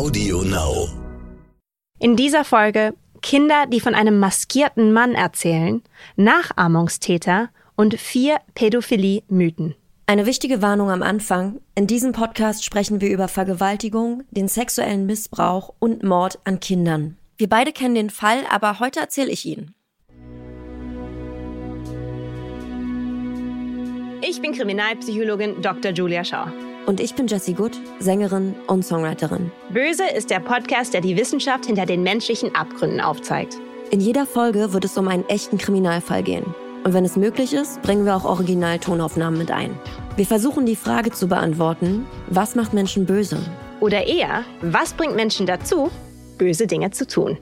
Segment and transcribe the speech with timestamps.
[0.00, 0.88] Audio Now.
[1.98, 5.82] In dieser Folge Kinder, die von einem maskierten Mann erzählen,
[6.16, 9.74] Nachahmungstäter und vier Pädophilie-Mythen.
[10.06, 11.60] Eine wichtige Warnung am Anfang.
[11.74, 17.18] In diesem Podcast sprechen wir über Vergewaltigung, den sexuellen Missbrauch und Mord an Kindern.
[17.36, 19.74] Wir beide kennen den Fall, aber heute erzähle ich ihn.
[24.26, 25.92] Ich bin Kriminalpsychologin Dr.
[25.92, 26.46] Julia Schau.
[26.86, 29.52] Und ich bin Jessie Good, Sängerin und Songwriterin.
[29.70, 33.58] Böse ist der Podcast, der die Wissenschaft hinter den menschlichen Abgründen aufzeigt.
[33.90, 36.54] In jeder Folge wird es um einen echten Kriminalfall gehen.
[36.84, 39.78] Und wenn es möglich ist, bringen wir auch Originaltonaufnahmen mit ein.
[40.16, 43.38] Wir versuchen die Frage zu beantworten, was macht Menschen böse?
[43.80, 45.90] Oder eher, was bringt Menschen dazu,
[46.38, 47.38] böse Dinge zu tun?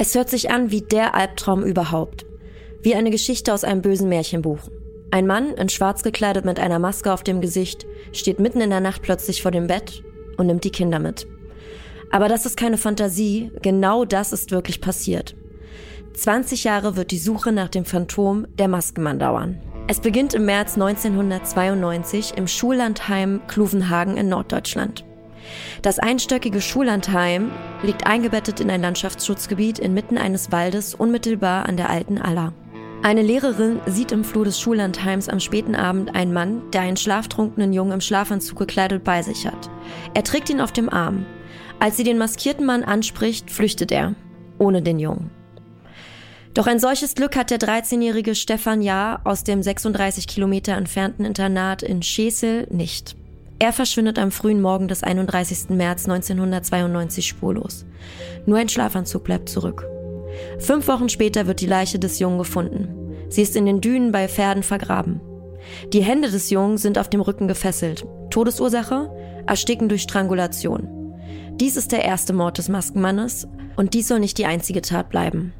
[0.00, 2.27] Es hört sich an wie der Albtraum überhaupt.
[2.80, 4.60] Wie eine Geschichte aus einem bösen Märchenbuch.
[5.10, 8.80] Ein Mann, in schwarz gekleidet mit einer Maske auf dem Gesicht, steht mitten in der
[8.80, 10.04] Nacht plötzlich vor dem Bett
[10.36, 11.26] und nimmt die Kinder mit.
[12.10, 15.34] Aber das ist keine Fantasie, genau das ist wirklich passiert.
[16.14, 19.60] 20 Jahre wird die Suche nach dem Phantom der Maskenmann dauern.
[19.88, 25.04] Es beginnt im März 1992 im Schullandheim Kluvenhagen in Norddeutschland.
[25.82, 27.50] Das einstöckige Schullandheim
[27.82, 32.52] liegt eingebettet in ein Landschaftsschutzgebiet inmitten eines Waldes unmittelbar an der alten Aller.
[33.02, 37.72] Eine Lehrerin sieht im Flur des Schullandheims am späten Abend einen Mann, der einen schlaftrunkenen
[37.72, 39.70] Jungen im Schlafanzug gekleidet bei sich hat.
[40.14, 41.24] Er trägt ihn auf dem Arm.
[41.78, 44.14] Als sie den maskierten Mann anspricht, flüchtet er,
[44.58, 45.30] ohne den Jungen.
[46.54, 51.84] Doch ein solches Glück hat der 13-jährige Stefan Jahr aus dem 36 Kilometer entfernten Internat
[51.84, 53.16] in Schesel nicht.
[53.60, 55.70] Er verschwindet am frühen Morgen des 31.
[55.70, 57.86] März 1992 spurlos.
[58.44, 59.86] Nur ein Schlafanzug bleibt zurück.
[60.58, 63.16] Fünf Wochen später wird die Leiche des Jungen gefunden.
[63.28, 65.20] Sie ist in den Dünen bei Pferden vergraben.
[65.92, 68.06] Die Hände des Jungen sind auf dem Rücken gefesselt.
[68.30, 69.10] Todesursache?
[69.46, 71.14] Ersticken durch Strangulation.
[71.60, 75.52] Dies ist der erste Mord des Maskenmannes und dies soll nicht die einzige Tat bleiben.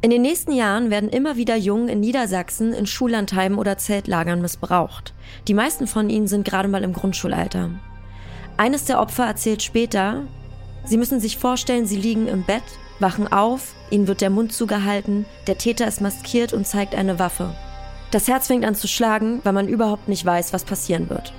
[0.00, 5.14] In den nächsten Jahren werden immer wieder Jungen in Niedersachsen in Schullandheimen oder Zeltlagern missbraucht.
[5.48, 7.70] Die meisten von ihnen sind gerade mal im Grundschulalter.
[8.56, 10.26] Eines der Opfer erzählt später,
[10.84, 12.62] sie müssen sich vorstellen, sie liegen im Bett,
[13.00, 17.54] wachen auf, ihnen wird der Mund zugehalten, der Täter ist maskiert und zeigt eine Waffe.
[18.10, 21.32] Das Herz fängt an zu schlagen, weil man überhaupt nicht weiß, was passieren wird.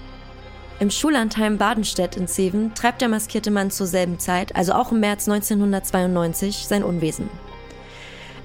[0.80, 5.00] Im Schullandheim Badenstedt in Zeven treibt der maskierte Mann zur selben Zeit, also auch im
[5.00, 7.30] März 1992, sein Unwesen.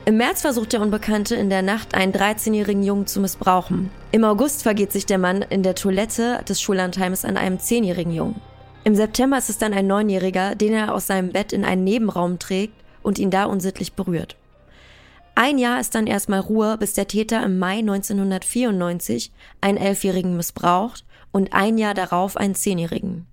[0.04, 3.90] Im März versucht der Unbekannte in der Nacht einen 13-jährigen Jungen zu missbrauchen.
[4.12, 8.40] Im August vergeht sich der Mann in der Toilette des Schullandheims an einem 10-jährigen Jungen.
[8.84, 12.38] Im September ist es dann ein Neunjähriger, den er aus seinem Bett in einen Nebenraum
[12.38, 14.36] trägt und ihn da unsittlich berührt.
[15.34, 21.04] Ein Jahr ist dann erstmal Ruhe, bis der Täter im Mai 1994 einen Elfjährigen missbraucht
[21.32, 23.26] und ein Jahr darauf einen Zehnjährigen.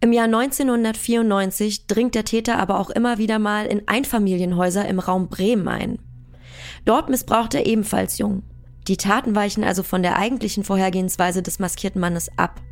[0.00, 5.28] Im Jahr 1994 dringt der Täter aber auch immer wieder mal in Einfamilienhäuser im Raum
[5.28, 5.98] Bremen ein.
[6.86, 8.42] Dort missbraucht er ebenfalls Jungen.
[8.88, 12.62] Die Taten weichen also von der eigentlichen Vorhergehensweise des maskierten Mannes ab.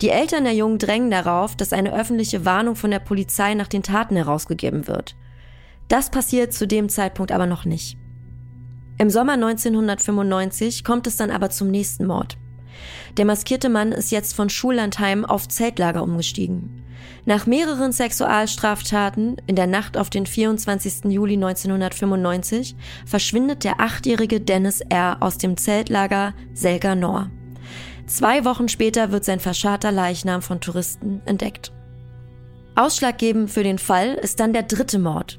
[0.00, 3.82] Die Eltern der Jungen drängen darauf, dass eine öffentliche Warnung von der Polizei nach den
[3.82, 5.16] Taten herausgegeben wird.
[5.88, 7.98] Das passiert zu dem Zeitpunkt aber noch nicht.
[8.98, 12.36] Im Sommer 1995 kommt es dann aber zum nächsten Mord.
[13.16, 16.84] Der maskierte Mann ist jetzt von Schullandheim auf Zeltlager umgestiegen.
[17.24, 21.10] Nach mehreren Sexualstraftaten in der Nacht auf den 24.
[21.10, 25.18] Juli 1995 verschwindet der achtjährige Dennis R.
[25.20, 27.30] aus dem Zeltlager Selga Nor.
[28.10, 31.70] Zwei Wochen später wird sein verscharter Leichnam von Touristen entdeckt.
[32.74, 35.38] Ausschlaggebend für den Fall ist dann der dritte Mord.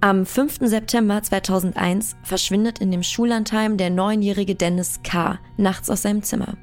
[0.00, 0.58] Am 5.
[0.62, 5.40] September 2001 verschwindet in dem Schullandheim der neunjährige Dennis K.
[5.56, 6.56] nachts aus seinem Zimmer.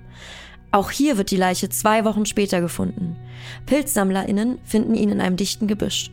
[0.72, 3.18] Auch hier wird die Leiche zwei Wochen später gefunden.
[3.66, 6.10] PilzsammlerInnen finden ihn in einem dichten Gebüsch.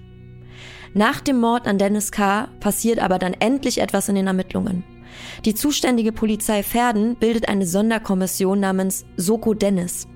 [0.93, 2.49] Nach dem Mord an Dennis K.
[2.59, 4.83] passiert aber dann endlich etwas in den Ermittlungen.
[5.45, 10.06] Die zuständige Polizei Verden bildet eine Sonderkommission namens Soko Dennis.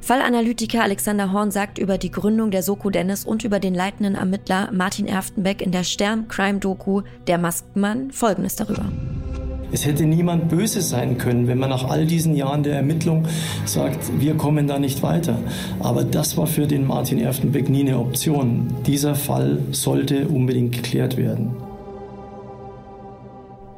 [0.00, 4.70] Fallanalytiker Alexander Horn sagt über die Gründung der Soko Dennis und über den leitenden Ermittler
[4.70, 8.84] Martin Erftenbeck in der Stern-Crime-Doku Der Maskenmann folgendes darüber.
[9.72, 13.26] Es hätte niemand böse sein können, wenn man nach all diesen Jahren der Ermittlung
[13.64, 15.38] sagt, wir kommen da nicht weiter.
[15.80, 18.68] Aber das war für den Martin Erftenbeck nie eine Option.
[18.86, 21.56] Dieser Fall sollte unbedingt geklärt werden.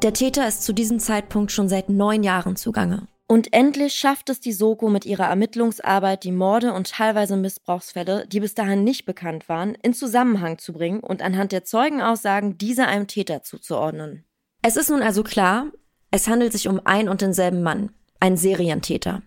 [0.02, 3.08] Der Täter ist zu diesem Zeitpunkt schon seit neun Jahren zugange.
[3.28, 8.40] Und endlich schafft es die Soko mit ihrer Ermittlungsarbeit, die Morde und teilweise Missbrauchsfälle, die
[8.40, 13.08] bis dahin nicht bekannt waren, in Zusammenhang zu bringen und anhand der Zeugenaussagen diese einem
[13.08, 14.24] Täter zuzuordnen.
[14.62, 15.72] Es ist nun also klar,
[16.10, 17.90] es handelt sich um ein und denselben Mann.
[18.20, 19.22] ein Serientäter.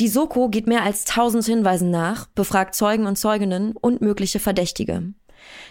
[0.00, 5.14] Die Soko geht mehr als tausend Hinweisen nach, befragt Zeugen und Zeuginnen und mögliche Verdächtige.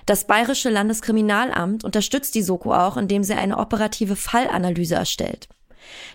[0.06, 5.48] Das Bayerische Landeskriminalamt unterstützt die Soko auch, indem sie eine operative Fallanalyse erstellt.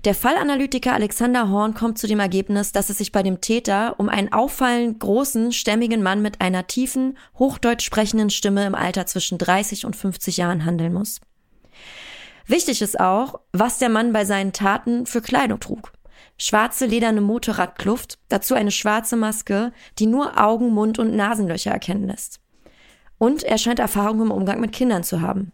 [0.05, 4.09] Der Fallanalytiker Alexander Horn kommt zu dem Ergebnis, dass es sich bei dem Täter um
[4.09, 9.87] einen auffallend großen, stämmigen Mann mit einer tiefen, hochdeutsch sprechenden Stimme im Alter zwischen 30
[9.87, 11.21] und 50 Jahren handeln muss.
[12.47, 15.93] Wichtig ist auch, was der Mann bei seinen Taten für Kleidung trug
[16.41, 22.40] schwarze lederne Motorradkluft, dazu eine schwarze Maske, die nur Augen, Mund und Nasenlöcher erkennen lässt.
[23.21, 25.53] Und er scheint Erfahrung im Umgang mit Kindern zu haben.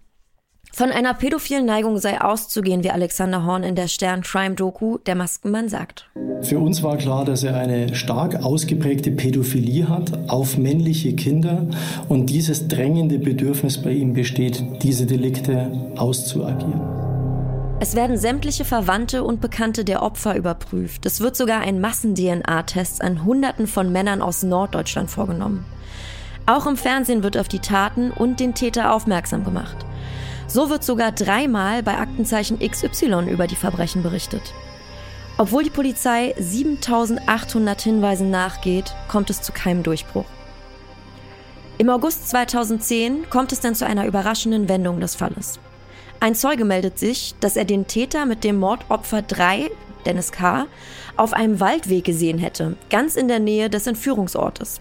[0.73, 5.17] Von einer pädophilen Neigung sei auszugehen, wie Alexander Horn in der Stern Crime Doku Der
[5.17, 6.09] Maskenmann sagt.
[6.43, 11.67] Für uns war klar, dass er eine stark ausgeprägte Pädophilie hat auf männliche Kinder
[12.09, 16.81] und dieses drängende Bedürfnis bei ihm besteht, diese Delikte auszuagieren.
[17.81, 21.05] Es werden sämtliche Verwandte und Bekannte der Opfer überprüft.
[21.05, 25.65] Es wird sogar ein Massen-DNA-Test an Hunderten von Männern aus Norddeutschland vorgenommen.
[26.47, 29.77] Auch im Fernsehen wird auf die Taten und den Täter aufmerksam gemacht.
[30.47, 34.55] So wird sogar dreimal bei Aktenzeichen XY über die Verbrechen berichtet.
[35.39, 40.25] Obwohl die Polizei 7800 Hinweisen nachgeht, kommt es zu keinem Durchbruch.
[41.79, 45.59] Im August 2010 kommt es dann zu einer überraschenden Wendung des Falles.
[46.21, 49.69] Ein Zeuge meldet sich, dass er den Täter mit dem Mordopfer 3,
[50.07, 50.67] Dennis K.,
[51.17, 54.81] auf einem Waldweg gesehen hätte, ganz in der Nähe des Entführungsortes.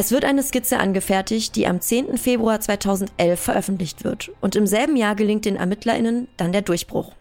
[0.00, 2.18] Es wird eine Skizze angefertigt, die am 10.
[2.18, 4.30] Februar 2011 veröffentlicht wird.
[4.40, 7.16] Und im selben Jahr gelingt den ErmittlerInnen dann der Durchbruch.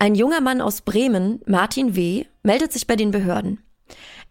[0.00, 3.62] Ein junger Mann aus Bremen, Martin W., meldet sich bei den Behörden.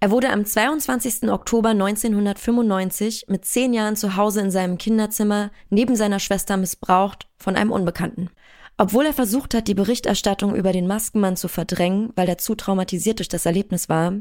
[0.02, 1.30] Er wurde am 22.
[1.32, 7.56] Oktober 1995 mit zehn Jahren zu Hause in seinem Kinderzimmer neben seiner Schwester missbraucht von
[7.56, 8.30] einem Unbekannten.
[8.78, 13.20] Obwohl er versucht hat, die Berichterstattung über den Maskenmann zu verdrängen, weil er zu traumatisiert
[13.20, 14.14] durch das Erlebnis war,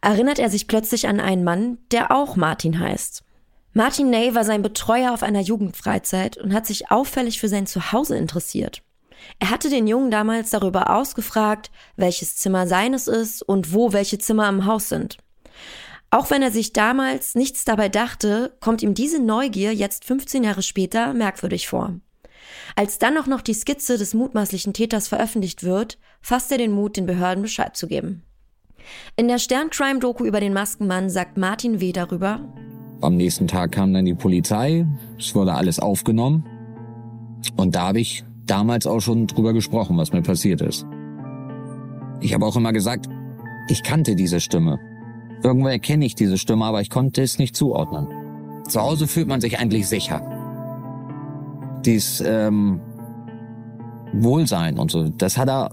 [0.00, 3.22] erinnert er sich plötzlich an einen Mann, der auch Martin heißt.
[3.72, 8.16] Martin Ney war sein Betreuer auf einer Jugendfreizeit und hat sich auffällig für sein Zuhause
[8.16, 8.82] interessiert.
[9.38, 14.48] Er hatte den Jungen damals darüber ausgefragt, welches Zimmer seines ist und wo welche Zimmer
[14.48, 15.18] im Haus sind.
[16.10, 20.62] Auch wenn er sich damals nichts dabei dachte, kommt ihm diese Neugier jetzt 15 Jahre
[20.62, 21.94] später merkwürdig vor.
[22.76, 26.96] Als dann auch noch die Skizze des mutmaßlichen Täters veröffentlicht wird, fasst er den Mut,
[26.96, 28.22] den Behörden Bescheid zu geben.
[29.16, 31.92] In der Stern-Crime-Doku über den Maskenmann sagt Martin W.
[31.92, 32.40] darüber,
[33.02, 34.86] am nächsten Tag kam dann die Polizei,
[35.18, 36.44] es wurde alles aufgenommen
[37.56, 40.84] und da habe ich damals auch schon drüber gesprochen, was mir passiert ist.
[42.20, 43.08] Ich habe auch immer gesagt,
[43.68, 44.78] ich kannte diese Stimme.
[45.42, 48.06] Irgendwo erkenne ich diese Stimme, aber ich konnte es nicht zuordnen.
[48.68, 50.20] Zu Hause fühlt man sich eigentlich sicher.
[51.84, 52.80] Dies ähm,
[54.12, 55.70] Wohlsein und so, das hat er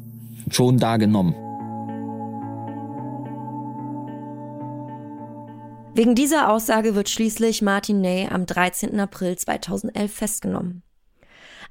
[0.50, 1.36] schon da genommen.
[5.94, 9.00] Wegen dieser Aussage wird schließlich Martin Ney am 13.
[9.00, 10.84] April 2011 festgenommen.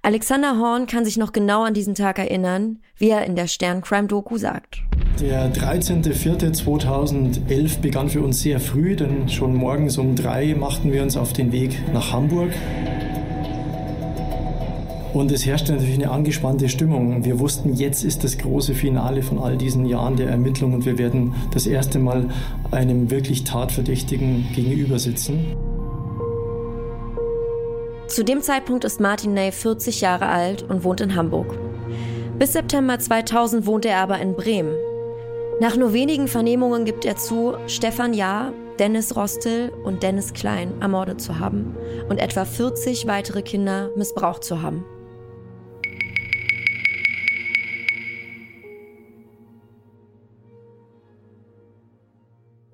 [0.03, 4.37] Alexander Horn kann sich noch genau an diesen Tag erinnern, wie er in der Stern-Crime-Doku
[4.37, 4.83] sagt.
[5.21, 11.17] Der 13.04.2011 begann für uns sehr früh, denn schon morgens um drei machten wir uns
[11.17, 12.53] auf den Weg nach Hamburg.
[15.17, 17.25] Und es herrschte natürlich eine angespannte Stimmung.
[17.25, 20.99] Wir wussten, jetzt ist das große Finale von all diesen Jahren der Ermittlung und wir
[20.99, 22.29] werden das erste Mal
[22.71, 25.57] einem wirklich Tatverdächtigen gegenüber sitzen.
[28.09, 31.59] Zu dem Zeitpunkt ist Martin Ney 40 Jahre alt und wohnt in Hamburg.
[32.39, 34.75] Bis September 2000 wohnt er aber in Bremen.
[35.63, 41.23] Nach nur wenigen Vernehmungen gibt er zu, Stefan Jahr, Dennis Rostel und Dennis Klein ermordet
[41.23, 41.75] zu haben
[42.11, 44.85] und etwa 40 weitere Kinder missbraucht zu haben.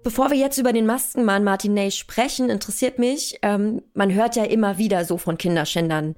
[0.02, 4.44] Bevor wir jetzt über den Maskenmann Martin Ney sprechen, interessiert mich, ähm, man hört ja
[4.44, 6.16] immer wieder so von Kinderschändern.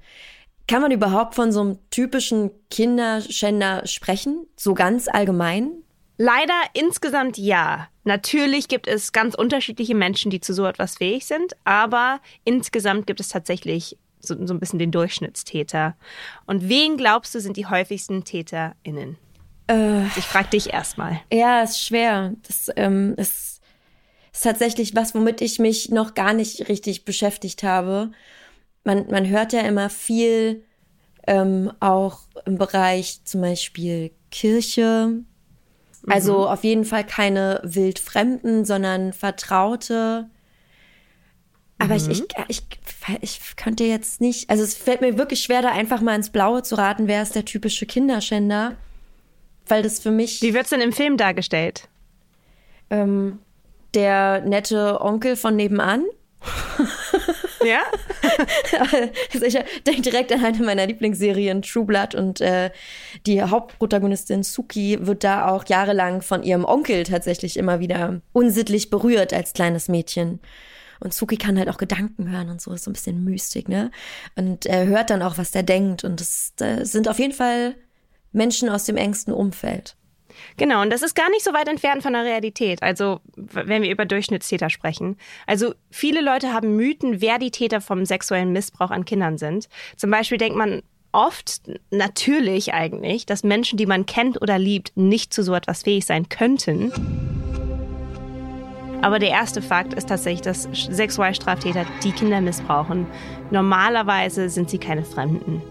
[0.67, 4.47] Kann man überhaupt von so einem typischen Kinderschänder sprechen?
[4.55, 5.71] So ganz allgemein?
[6.17, 7.87] Leider insgesamt ja.
[8.05, 13.19] Natürlich gibt es ganz unterschiedliche Menschen, die zu so etwas fähig sind, aber insgesamt gibt
[13.19, 15.95] es tatsächlich so, so ein bisschen den Durchschnittstäter.
[16.47, 19.17] Und wen glaubst du sind die häufigsten TäterInnen?
[19.69, 21.21] Äh, ich frage dich erstmal.
[21.31, 22.33] Ja, ist schwer.
[22.47, 23.54] Das ähm, ist
[24.35, 28.11] ist tatsächlich was, womit ich mich noch gar nicht richtig beschäftigt habe.
[28.83, 30.63] Man, man hört ja immer viel
[31.25, 35.21] ähm, auch im Bereich zum Beispiel Kirche.
[36.07, 36.47] Also mhm.
[36.47, 40.29] auf jeden Fall keine wildfremden, sondern Vertraute.
[41.77, 42.11] Aber mhm.
[42.11, 42.61] ich, ich, ich,
[43.21, 46.61] ich könnte jetzt nicht, also es fällt mir wirklich schwer, da einfach mal ins Blaue
[46.61, 48.75] zu raten, wer ist der typische Kinderschänder.
[49.67, 50.41] weil das für mich.
[50.41, 51.87] Wie wird's denn im Film dargestellt?
[52.89, 53.39] Ähm,
[53.95, 56.05] der nette Onkel von nebenan.
[57.65, 57.81] Ja?
[59.33, 62.15] also ich denke direkt an eine meiner Lieblingsserien, True Blood.
[62.15, 62.71] Und äh,
[63.25, 69.33] die Hauptprotagonistin Suki wird da auch jahrelang von ihrem Onkel tatsächlich immer wieder unsittlich berührt
[69.33, 70.39] als kleines Mädchen.
[70.99, 73.91] Und Suki kann halt auch Gedanken hören und so, ist so ein bisschen Mystik, ne?
[74.35, 76.03] Und er hört dann auch, was der denkt.
[76.03, 77.75] Und das, das sind auf jeden Fall
[78.31, 79.97] Menschen aus dem engsten Umfeld.
[80.57, 82.81] Genau, und das ist gar nicht so weit entfernt von der Realität.
[82.83, 85.17] Also, wenn wir über Durchschnittstäter sprechen.
[85.47, 89.67] Also, viele Leute haben Mythen, wer die Täter vom sexuellen Missbrauch an Kindern sind.
[89.97, 91.61] Zum Beispiel denkt man oft,
[91.91, 96.27] natürlich eigentlich, dass Menschen, die man kennt oder liebt, nicht zu so etwas fähig sein
[96.29, 96.91] könnten.
[99.01, 103.05] Aber der erste Fakt ist tatsächlich, dass Sexualstraftäter die Kinder missbrauchen.
[103.51, 105.61] Normalerweise sind sie keine Fremden.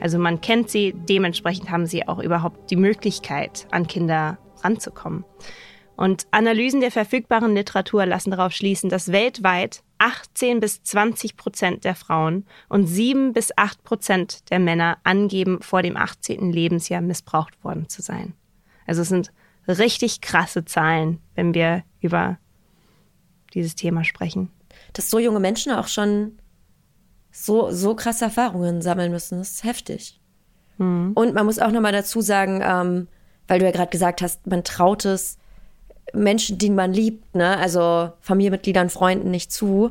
[0.00, 5.24] Also man kennt sie, dementsprechend haben sie auch überhaupt die Möglichkeit, an Kinder ranzukommen.
[5.96, 11.94] Und Analysen der verfügbaren Literatur lassen darauf schließen, dass weltweit 18 bis 20 Prozent der
[11.94, 16.52] Frauen und 7 bis 8 Prozent der Männer angeben, vor dem 18.
[16.52, 18.34] Lebensjahr missbraucht worden zu sein.
[18.86, 19.32] Also es sind
[19.66, 22.38] richtig krasse Zahlen, wenn wir über
[23.54, 24.50] dieses Thema sprechen.
[24.92, 26.38] Dass so junge Menschen auch schon
[27.36, 29.38] so, so krasse Erfahrungen sammeln müssen.
[29.38, 30.18] Das ist heftig.
[30.78, 31.12] Mhm.
[31.14, 33.08] Und man muss auch nochmal dazu sagen, ähm,
[33.46, 35.38] weil du ja gerade gesagt hast, man traut es
[36.12, 39.90] Menschen, die man liebt, ne, also Familienmitgliedern, Freunden nicht zu,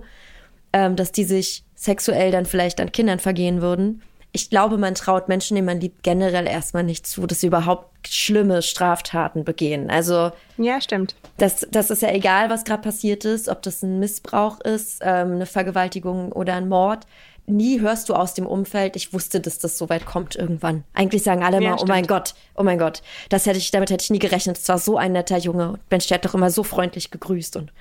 [0.73, 4.01] ähm, dass die sich sexuell dann vielleicht an Kindern vergehen würden.
[4.31, 8.07] Ich glaube, man traut Menschen, die man liebt, generell erstmal nicht zu, dass sie überhaupt
[8.07, 9.89] schlimme Straftaten begehen.
[9.89, 11.15] Also ja, stimmt.
[11.37, 15.33] Das, das ist ja egal, was gerade passiert ist, ob das ein Missbrauch ist, ähm,
[15.33, 17.05] eine Vergewaltigung oder ein Mord
[17.47, 20.83] nie hörst du aus dem Umfeld, ich wusste, dass das so weit kommt irgendwann.
[20.93, 23.89] Eigentlich sagen alle ja, mal, oh mein Gott, oh mein Gott, das hätte ich, damit
[23.89, 24.57] hätte ich nie gerechnet.
[24.57, 25.79] Es war so ein netter Junge.
[25.89, 27.73] Mensch, der hat doch immer so freundlich gegrüßt und,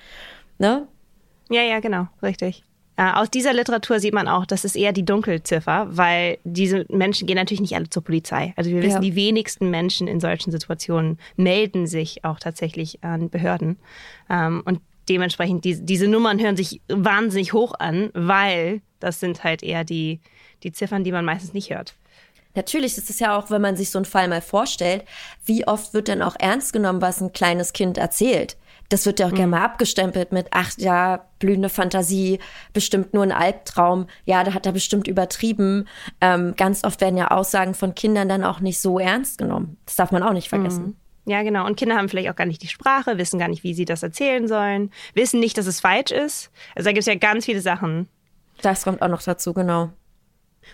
[0.57, 0.87] ne?
[1.49, 2.63] Ja, ja, genau, richtig.
[2.97, 7.27] Äh, aus dieser Literatur sieht man auch, das ist eher die Dunkelziffer, weil diese Menschen
[7.27, 8.53] gehen natürlich nicht alle zur Polizei.
[8.55, 8.99] Also wir wissen, ja.
[9.01, 13.77] die wenigsten Menschen in solchen Situationen melden sich auch tatsächlich an Behörden.
[14.29, 14.79] Ähm, und
[15.09, 20.19] dementsprechend, die, diese Nummern hören sich wahnsinnig hoch an, weil das sind halt eher die,
[20.63, 21.95] die Ziffern, die man meistens nicht hört.
[22.55, 25.03] Natürlich ist es ja auch, wenn man sich so einen Fall mal vorstellt,
[25.45, 28.57] wie oft wird denn auch ernst genommen, was ein kleines Kind erzählt?
[28.89, 29.35] Das wird ja auch mhm.
[29.35, 32.39] gerne mal abgestempelt mit, ach ja, blühende Fantasie,
[32.71, 35.87] bestimmt nur ein Albtraum, ja, da hat er bestimmt übertrieben.
[36.21, 39.77] Ähm, ganz oft werden ja Aussagen von Kindern dann auch nicht so ernst genommen.
[39.85, 40.85] Das darf man auch nicht vergessen.
[40.85, 40.95] Mhm.
[41.27, 41.65] Ja, genau.
[41.65, 44.03] Und Kinder haben vielleicht auch gar nicht die Sprache, wissen gar nicht, wie sie das
[44.03, 46.51] erzählen sollen, wissen nicht, dass es falsch ist.
[46.75, 48.07] Also da gibt es ja ganz viele Sachen.
[48.61, 49.91] Das kommt auch noch dazu, genau.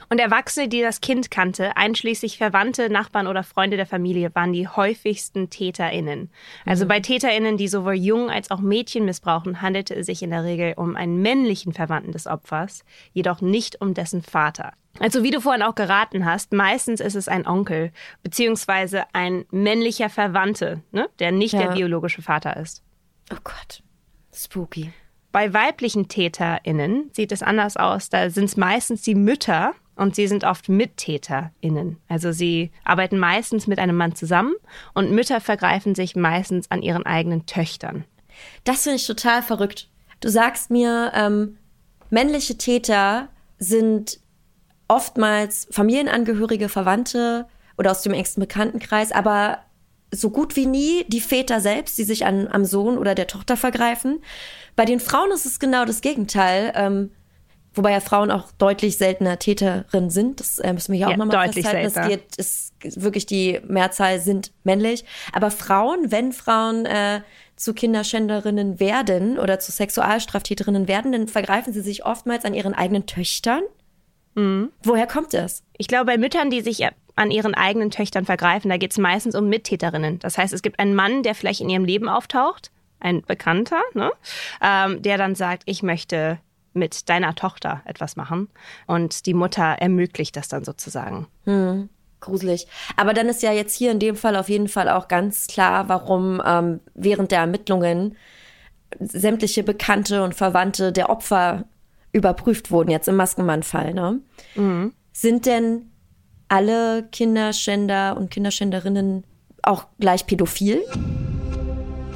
[0.09, 4.67] Und Erwachsene, die das Kind kannte, einschließlich Verwandte, Nachbarn oder Freunde der Familie, waren die
[4.67, 6.29] häufigsten TäterInnen.
[6.65, 6.89] Also mhm.
[6.89, 10.73] bei TäterInnen, die sowohl Jungen als auch Mädchen missbrauchen, handelte es sich in der Regel
[10.75, 12.83] um einen männlichen Verwandten des Opfers,
[13.13, 14.73] jedoch nicht um dessen Vater.
[14.99, 17.91] Also wie du vorhin auch geraten hast, meistens ist es ein Onkel,
[18.23, 21.61] beziehungsweise ein männlicher Verwandte, ne, der nicht ja.
[21.63, 22.83] der biologische Vater ist.
[23.31, 23.81] Oh Gott,
[24.33, 24.91] spooky.
[25.31, 28.09] Bei weiblichen TäterInnen sieht es anders aus.
[28.09, 31.97] Da sind es meistens die Mütter und sie sind oft MittäterInnen.
[32.07, 34.53] Also sie arbeiten meistens mit einem Mann zusammen
[34.93, 38.05] und Mütter vergreifen sich meistens an ihren eigenen Töchtern.
[38.63, 39.89] Das finde ich total verrückt.
[40.19, 41.57] Du sagst mir, ähm,
[42.09, 44.19] männliche Täter sind
[44.87, 47.47] oftmals Familienangehörige, Verwandte
[47.77, 49.59] oder aus dem engsten Bekanntenkreis, aber
[50.11, 53.57] so gut wie nie die Väter selbst, die sich an, am Sohn oder der Tochter
[53.57, 54.21] vergreifen.
[54.75, 56.73] Bei den Frauen ist es genau das Gegenteil.
[56.75, 57.11] Ähm,
[57.73, 60.39] wobei ja Frauen auch deutlich seltener Täterinnen sind.
[60.39, 61.87] Das äh, müssen wir hier ja, auch nochmal festhalten.
[61.87, 65.05] Es geht, ist wirklich die Mehrzahl sind männlich.
[65.31, 67.21] Aber Frauen, wenn Frauen äh,
[67.55, 73.05] zu Kinderschänderinnen werden oder zu Sexualstraftäterinnen werden, dann vergreifen sie sich oftmals an ihren eigenen
[73.05, 73.61] Töchtern.
[74.35, 74.71] Mhm.
[74.83, 75.63] Woher kommt das?
[75.77, 76.85] Ich glaube, bei Müttern, die sich
[77.15, 78.69] an ihren eigenen Töchtern vergreifen.
[78.69, 80.19] Da geht es meistens um Mittäterinnen.
[80.19, 84.11] Das heißt, es gibt einen Mann, der vielleicht in ihrem Leben auftaucht, ein Bekannter, ne?
[84.61, 86.39] ähm, der dann sagt, ich möchte
[86.73, 88.49] mit deiner Tochter etwas machen.
[88.87, 91.27] Und die Mutter ermöglicht das dann sozusagen.
[91.43, 91.89] Hm,
[92.21, 92.67] gruselig.
[92.95, 95.89] Aber dann ist ja jetzt hier in dem Fall auf jeden Fall auch ganz klar,
[95.89, 98.15] warum ähm, während der Ermittlungen
[98.99, 101.65] sämtliche Bekannte und Verwandte der Opfer
[102.11, 103.93] überprüft wurden, jetzt im Maskenmann-Fall.
[103.93, 104.19] Ne?
[104.55, 104.93] Mhm.
[105.13, 105.91] Sind denn
[106.47, 109.23] alle Kinderschänder und Kinderschänderinnen
[109.63, 110.81] auch gleich pädophil?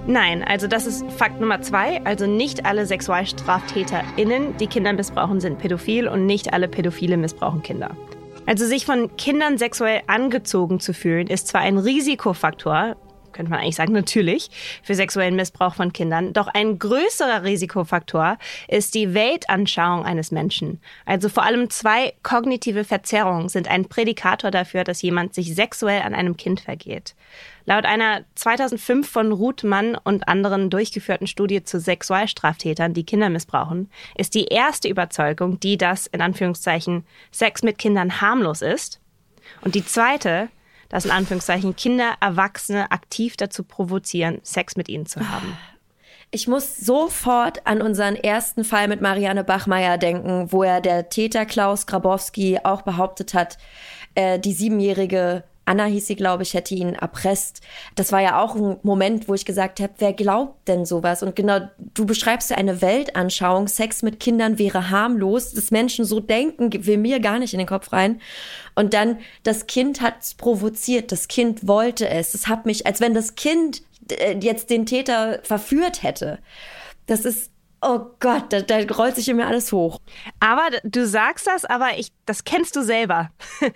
[0.08, 2.04] Nein, also das ist Fakt Nummer zwei.
[2.06, 7.96] Also nicht alle SexualstraftäterInnen, die Kinder missbrauchen, sind pädophil und nicht alle Pädophile missbrauchen Kinder.
[8.46, 12.96] Also sich von Kindern sexuell angezogen zu fühlen, ist zwar ein Risikofaktor,
[13.36, 14.50] könnte man eigentlich sagen, natürlich,
[14.82, 16.34] für sexuellen Missbrauch von Kindern.
[16.34, 18.38] Doch ein größerer Risikofaktor
[18.68, 20.82] ist die Weltanschauung eines Menschen.
[21.06, 26.16] Also vor allem zwei kognitive Verzerrungen sind ein Prädikator dafür, dass jemand sich sexuell an
[26.16, 27.16] einem Kind vergeht.
[27.66, 33.90] Laut einer 2005 von Ruth Mann und anderen durchgeführten Studie zu Sexualstraftätern, die Kinder missbrauchen,
[34.16, 39.02] ist die erste Überzeugung, die das in Anführungszeichen Sex mit Kindern harmlos ist.
[39.62, 40.50] Und die zweite,
[40.90, 45.58] dass in Anführungszeichen Kinder, Erwachsene aktiv dazu provozieren, Sex mit ihnen zu haben.
[46.32, 51.46] Ich muss sofort an unseren ersten Fall mit Marianne Bachmeier denken, wo er der Täter
[51.46, 53.58] Klaus Grabowski auch behauptet hat,
[54.16, 57.62] äh, die siebenjährige Anna hieß sie, glaube ich, hätte ihn erpresst.
[57.96, 61.24] Das war ja auch ein Moment, wo ich gesagt habe, wer glaubt denn sowas?
[61.24, 66.20] Und genau, du beschreibst ja eine Weltanschauung, Sex mit Kindern wäre harmlos, dass Menschen so
[66.20, 68.22] denken, will mir gar nicht in den Kopf rein.
[68.76, 72.34] Und dann, das Kind hat es provoziert, das Kind wollte es.
[72.34, 73.82] Das hat mich, als wenn das Kind
[74.12, 76.40] äh, jetzt den Täter verführt hätte.
[77.08, 77.52] Das ist
[77.88, 80.02] Oh Gott, da, da rollt sich in mir alles hoch.
[80.40, 83.30] Aber du sagst das, aber ich, das kennst du selber.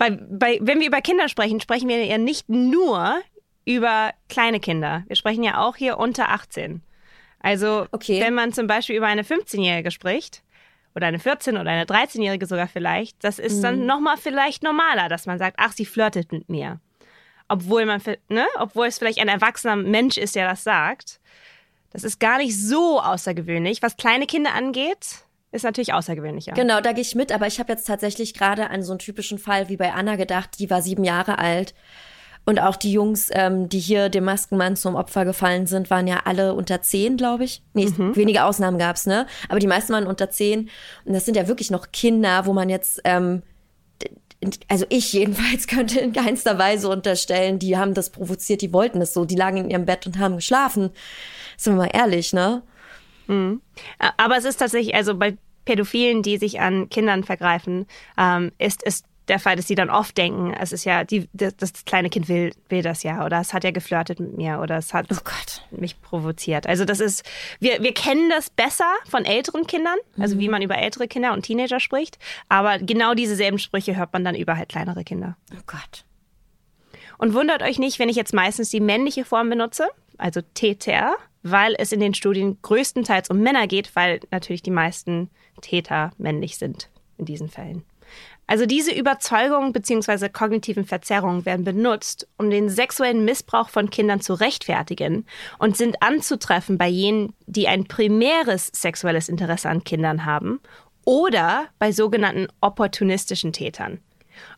[0.00, 3.20] Weil bei, wenn wir über Kinder sprechen, sprechen wir ja nicht nur
[3.66, 5.04] über kleine Kinder.
[5.08, 6.80] Wir sprechen ja auch hier unter 18.
[7.38, 8.18] Also okay.
[8.22, 10.42] wenn man zum Beispiel über eine 15-Jährige spricht,
[10.94, 13.62] oder eine 14- oder eine 13-Jährige sogar vielleicht, das ist mhm.
[13.62, 16.80] dann nochmal vielleicht normaler, dass man sagt, ach, sie flirtet mit mir.
[17.48, 21.20] Obwohl man, ne, obwohl es vielleicht ein erwachsener Mensch ist, der das sagt.
[21.92, 23.82] Das ist gar nicht so außergewöhnlich.
[23.82, 26.52] Was kleine Kinder angeht, ist natürlich außergewöhnlicher.
[26.52, 29.38] Genau, da gehe ich mit, aber ich habe jetzt tatsächlich gerade an so einen typischen
[29.38, 31.74] Fall wie bei Anna gedacht, die war sieben Jahre alt.
[32.46, 36.20] Und auch die Jungs, ähm, die hier dem Maskenmann zum Opfer gefallen sind, waren ja
[36.24, 37.62] alle unter zehn, glaube ich.
[37.74, 38.16] Nee, mhm.
[38.16, 39.26] wenige Ausnahmen gab's, ne?
[39.48, 40.70] Aber die meisten waren unter zehn.
[41.04, 43.42] Und das sind ja wirklich noch Kinder, wo man jetzt, ähm,
[44.68, 49.12] also ich jedenfalls könnte in keinster Weise unterstellen, die haben das provoziert, die wollten es
[49.12, 50.90] so, die lagen in ihrem Bett und haben geschlafen.
[51.58, 52.62] Sind wir mal ehrlich, ne?
[53.30, 53.62] Mhm.
[54.16, 57.86] Aber es ist tatsächlich, also bei Pädophilen, die sich an Kindern vergreifen,
[58.18, 61.54] ähm, ist es der Fall, dass sie dann oft denken, es ist ja, die, das,
[61.56, 64.76] das, kleine Kind will, will das ja oder es hat ja geflirtet mit mir oder
[64.76, 66.66] es hat oh mich provoziert.
[66.66, 67.24] Also das ist,
[67.60, 70.40] wir, wir kennen das besser von älteren Kindern, also mhm.
[70.40, 74.24] wie man über ältere Kinder und Teenager spricht, aber genau diese selben Sprüche hört man
[74.24, 75.36] dann über halt kleinere Kinder.
[75.52, 76.04] Oh Gott.
[77.18, 79.88] Und wundert euch nicht, wenn ich jetzt meistens die männliche Form benutze,
[80.20, 85.30] also TTR, weil es in den Studien größtenteils um Männer geht, weil natürlich die meisten
[85.60, 87.84] Täter männlich sind in diesen Fällen.
[88.46, 90.28] Also diese Überzeugungen bzw.
[90.28, 95.24] kognitiven Verzerrungen werden benutzt, um den sexuellen Missbrauch von Kindern zu rechtfertigen
[95.60, 100.58] und sind anzutreffen bei jenen, die ein primäres sexuelles Interesse an Kindern haben
[101.04, 104.00] oder bei sogenannten opportunistischen Tätern.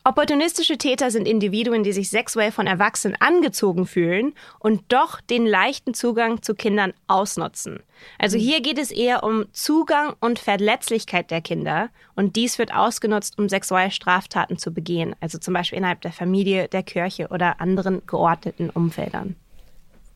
[0.04, 5.94] Opportunistische Täter sind Individuen, die sich sexuell von Erwachsenen angezogen fühlen und doch den leichten
[5.94, 7.80] Zugang zu Kindern ausnutzen.
[8.18, 13.38] Also hier geht es eher um Zugang und Verletzlichkeit der Kinder und dies wird ausgenutzt,
[13.38, 18.70] um Sexualstraftaten zu begehen, also zum Beispiel innerhalb der Familie, der Kirche oder anderen geordneten
[18.70, 19.36] Umfeldern.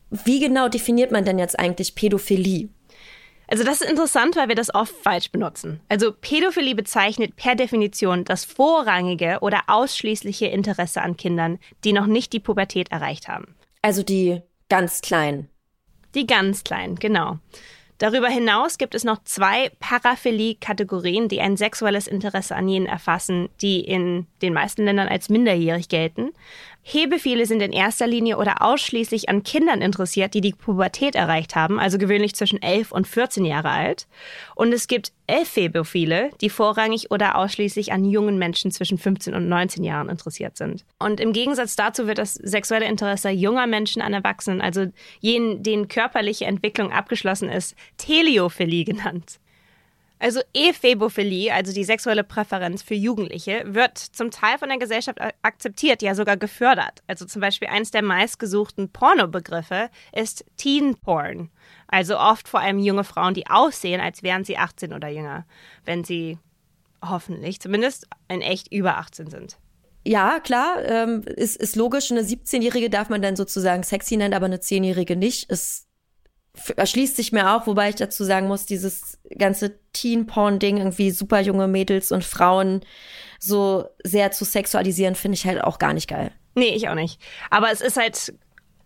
[0.09, 2.69] Wie genau definiert man denn jetzt eigentlich Pädophilie?
[3.47, 5.79] Also das ist interessant, weil wir das oft falsch benutzen.
[5.87, 12.33] Also Pädophilie bezeichnet per Definition das vorrangige oder ausschließliche Interesse an Kindern, die noch nicht
[12.33, 13.55] die Pubertät erreicht haben.
[13.81, 15.49] Also die ganz kleinen.
[16.13, 17.39] Die ganz kleinen, genau.
[17.99, 23.79] Darüber hinaus gibt es noch zwei Paraphilie-Kategorien, die ein sexuelles Interesse an jenen erfassen, die
[23.79, 26.31] in den meisten Ländern als minderjährig gelten.
[26.89, 31.81] Hebefehle sind in erster Linie oder ausschließlich an Kindern interessiert, die die Pubertät erreicht haben,
[31.81, 34.07] also gewöhnlich zwischen 11 und 14 Jahre alt.
[34.55, 39.83] Und es gibt Ephebophile, die vorrangig oder ausschließlich an jungen Menschen zwischen 15 und 19
[39.83, 40.85] Jahren interessiert sind.
[40.97, 44.85] Und im Gegensatz dazu wird das sexuelle Interesse junger Menschen an Erwachsenen, also
[45.19, 49.39] jenen, denen körperliche Entwicklung abgeschlossen ist, Teleophilie genannt.
[50.19, 56.01] Also Ephebophilie, also die sexuelle Präferenz für Jugendliche, wird zum Teil von der Gesellschaft akzeptiert,
[56.01, 57.03] ja sogar gefördert.
[57.07, 61.51] Also zum Beispiel eines der meistgesuchten Pornobegriffe ist Teen Porn.
[61.87, 65.45] Also oft vor allem junge Frauen, die aussehen, als wären sie 18 oder jünger,
[65.85, 66.39] wenn sie
[67.05, 69.57] hoffentlich zumindest in echt über 18 sind.
[70.05, 72.11] Ja, klar, ähm, ist, ist logisch.
[72.11, 75.51] Eine 17-Jährige darf man dann sozusagen sexy nennen, aber eine 10-Jährige nicht.
[75.51, 75.86] Ist
[76.75, 81.67] erschließt sich mir auch, wobei ich dazu sagen muss, dieses ganze Teen-Porn-Ding, irgendwie super junge
[81.67, 82.81] Mädels und Frauen
[83.39, 86.31] so sehr zu sexualisieren, finde ich halt auch gar nicht geil.
[86.55, 87.21] Nee, ich auch nicht.
[87.49, 88.33] Aber es ist halt,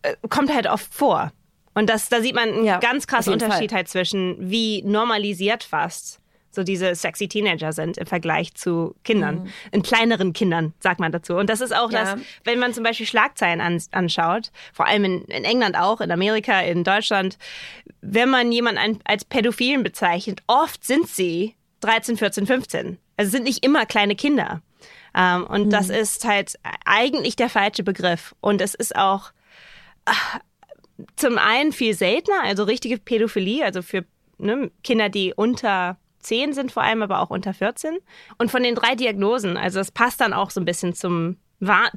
[0.01, 1.31] äh, kommt halt oft vor.
[1.73, 3.77] Und das, da sieht man einen ja, ganz krassen Unterschied Fall.
[3.77, 6.20] halt zwischen, wie normalisiert fast
[6.51, 9.49] so diese sexy Teenager sind im Vergleich zu Kindern, mhm.
[9.71, 11.35] in kleineren Kindern, sagt man dazu.
[11.35, 12.15] Und das ist auch ja.
[12.15, 16.11] das, wenn man zum Beispiel Schlagzeilen an, anschaut, vor allem in, in, England auch, in
[16.11, 17.37] Amerika, in Deutschland,
[18.01, 22.97] wenn man jemanden als Pädophilen bezeichnet, oft sind sie 13, 14, 15.
[23.17, 24.61] Also sind nicht immer kleine Kinder.
[25.15, 25.69] Ähm, und mhm.
[25.69, 28.35] das ist halt eigentlich der falsche Begriff.
[28.41, 29.31] Und es ist auch
[30.05, 30.39] ach,
[31.15, 34.05] zum einen viel seltener, also richtige Pädophilie, also für
[34.37, 37.97] ne, Kinder, die unter 10 sind vor allem, aber auch unter 14.
[38.37, 41.37] Und von den drei Diagnosen, also es passt dann auch so ein bisschen zum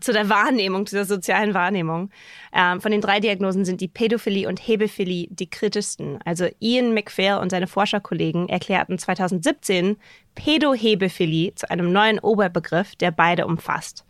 [0.00, 2.10] zu der Wahrnehmung, zu der sozialen Wahrnehmung.
[2.52, 6.18] Ähm, von den drei Diagnosen sind die Pädophilie und Hebephilie die kritischsten.
[6.24, 9.96] Also Ian McPhail und seine Forscherkollegen erklärten 2017
[10.34, 14.04] Pädohebephilie zu einem neuen Oberbegriff, der beide umfasst.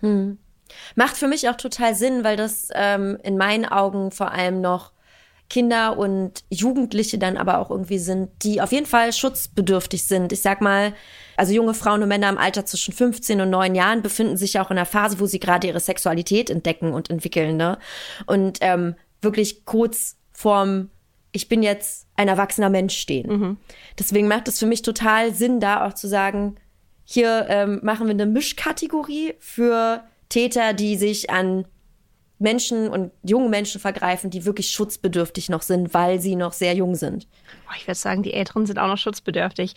[0.00, 0.38] Hm.
[0.96, 4.90] Macht für mich auch total Sinn, weil das ähm, in meinen Augen vor allem noch
[5.48, 10.32] Kinder und Jugendliche dann aber auch irgendwie sind, die auf jeden Fall schutzbedürftig sind.
[10.32, 10.92] Ich sag mal,
[11.36, 14.70] also junge Frauen und Männer im Alter zwischen 15 und 9 Jahren befinden sich auch
[14.70, 17.56] in einer Phase, wo sie gerade ihre Sexualität entdecken und entwickeln.
[17.56, 17.78] Ne?
[18.26, 20.90] Und ähm, wirklich kurz vorm
[21.36, 23.28] ich bin jetzt ein erwachsener Mensch stehen.
[23.28, 23.56] Mhm.
[23.98, 26.56] Deswegen macht es für mich total Sinn, da auch zu sagen,
[27.04, 31.66] hier ähm, machen wir eine Mischkategorie für Täter, die sich an
[32.38, 36.94] Menschen und junge Menschen vergreifen, die wirklich schutzbedürftig noch sind, weil sie noch sehr jung
[36.94, 37.26] sind.
[37.76, 39.74] Ich würde sagen, die Älteren sind auch noch schutzbedürftig,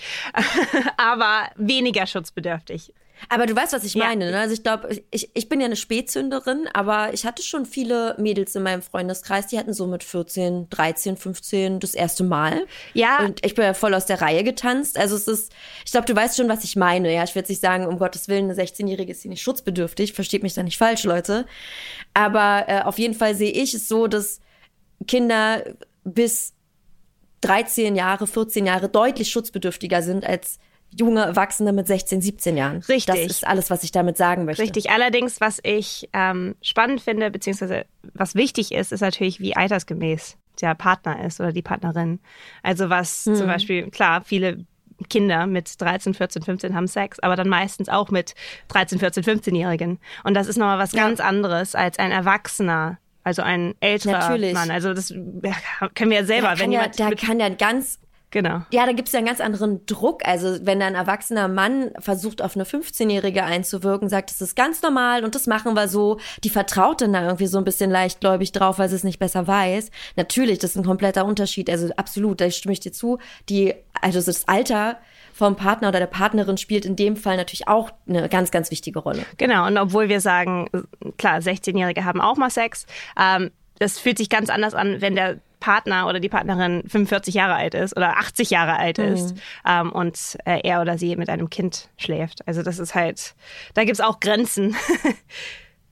[0.98, 2.94] aber weniger schutzbedürftig.
[3.28, 4.26] Aber du weißt, was ich meine.
[4.26, 4.32] Ja.
[4.32, 4.40] Ne?
[4.40, 8.56] Also ich glaube, ich, ich bin ja eine Spätzünderin, aber ich hatte schon viele Mädels
[8.56, 12.66] in meinem Freundeskreis, die hatten so mit 14, 13, 15 das erste Mal.
[12.94, 13.20] Ja.
[13.26, 14.98] Und ich bin ja voll aus der Reihe getanzt.
[14.98, 15.52] Also es ist,
[15.86, 17.14] ich glaube, du weißt schon, was ich meine.
[17.14, 20.14] Ja, ich würde nicht sagen, um Gottes Willen, eine 16-Jährige ist hier nicht schutzbedürftig.
[20.14, 21.46] Versteht mich da nicht falsch, Leute.
[22.14, 24.40] Aber äh, auf jeden Fall sehe ich es so, dass
[25.08, 25.64] Kinder
[26.04, 26.54] bis
[27.42, 30.60] 13 Jahre, 14 Jahre deutlich schutzbedürftiger sind als
[30.98, 32.78] junge Erwachsene mit 16, 17 Jahren.
[32.78, 33.06] Richtig.
[33.06, 34.64] Das ist alles, was ich damit sagen möchte.
[34.64, 34.90] Richtig.
[34.90, 40.76] Allerdings, was ich ähm, spannend finde, beziehungsweise was wichtig ist, ist natürlich, wie altersgemäß der
[40.76, 42.20] Partner ist oder die Partnerin.
[42.64, 43.36] Also was hm.
[43.36, 44.66] zum Beispiel, klar, viele
[45.08, 48.36] Kinder mit 13, 14, 15 haben Sex, aber dann meistens auch mit
[48.68, 50.00] 13, 14, 15-Jährigen.
[50.24, 51.04] Und das ist nochmal was ja.
[51.04, 54.54] ganz anderes als ein Erwachsener, also ein älterer Natürlich.
[54.54, 54.72] Mann.
[54.72, 56.50] Also das können wir ja selber.
[56.50, 58.00] Der wenn ja, der kann ja ganz
[58.32, 58.62] Genau.
[58.72, 60.26] Ja, da gibt es ja einen ganz anderen Druck.
[60.26, 65.24] Also wenn ein erwachsener Mann versucht, auf eine 15-Jährige einzuwirken, sagt, das ist ganz normal
[65.24, 68.78] und das machen wir so, die vertraut dann da irgendwie so ein bisschen leichtgläubig drauf,
[68.78, 69.90] weil sie es nicht besser weiß.
[70.16, 71.70] Natürlich, das ist ein kompletter Unterschied.
[71.70, 73.18] Also absolut, da stimme ich dir zu.
[73.50, 74.98] Die, also das Alter
[75.34, 79.00] vom Partner oder der Partnerin spielt in dem Fall natürlich auch eine ganz, ganz wichtige
[79.00, 79.24] Rolle.
[79.38, 80.68] Genau, und obwohl wir sagen,
[81.18, 82.86] klar, 16-Jährige haben auch mal Sex,
[83.18, 87.56] ähm, das fühlt sich ganz anders an, wenn der Partner oder die Partnerin 45 Jahre
[87.56, 89.06] alt ist oder 80 Jahre alt mhm.
[89.06, 89.36] ist
[89.68, 92.48] ähm, und äh, er oder sie mit einem Kind schläft.
[92.48, 93.36] Also das ist halt,
[93.74, 94.76] da gibt's auch Grenzen.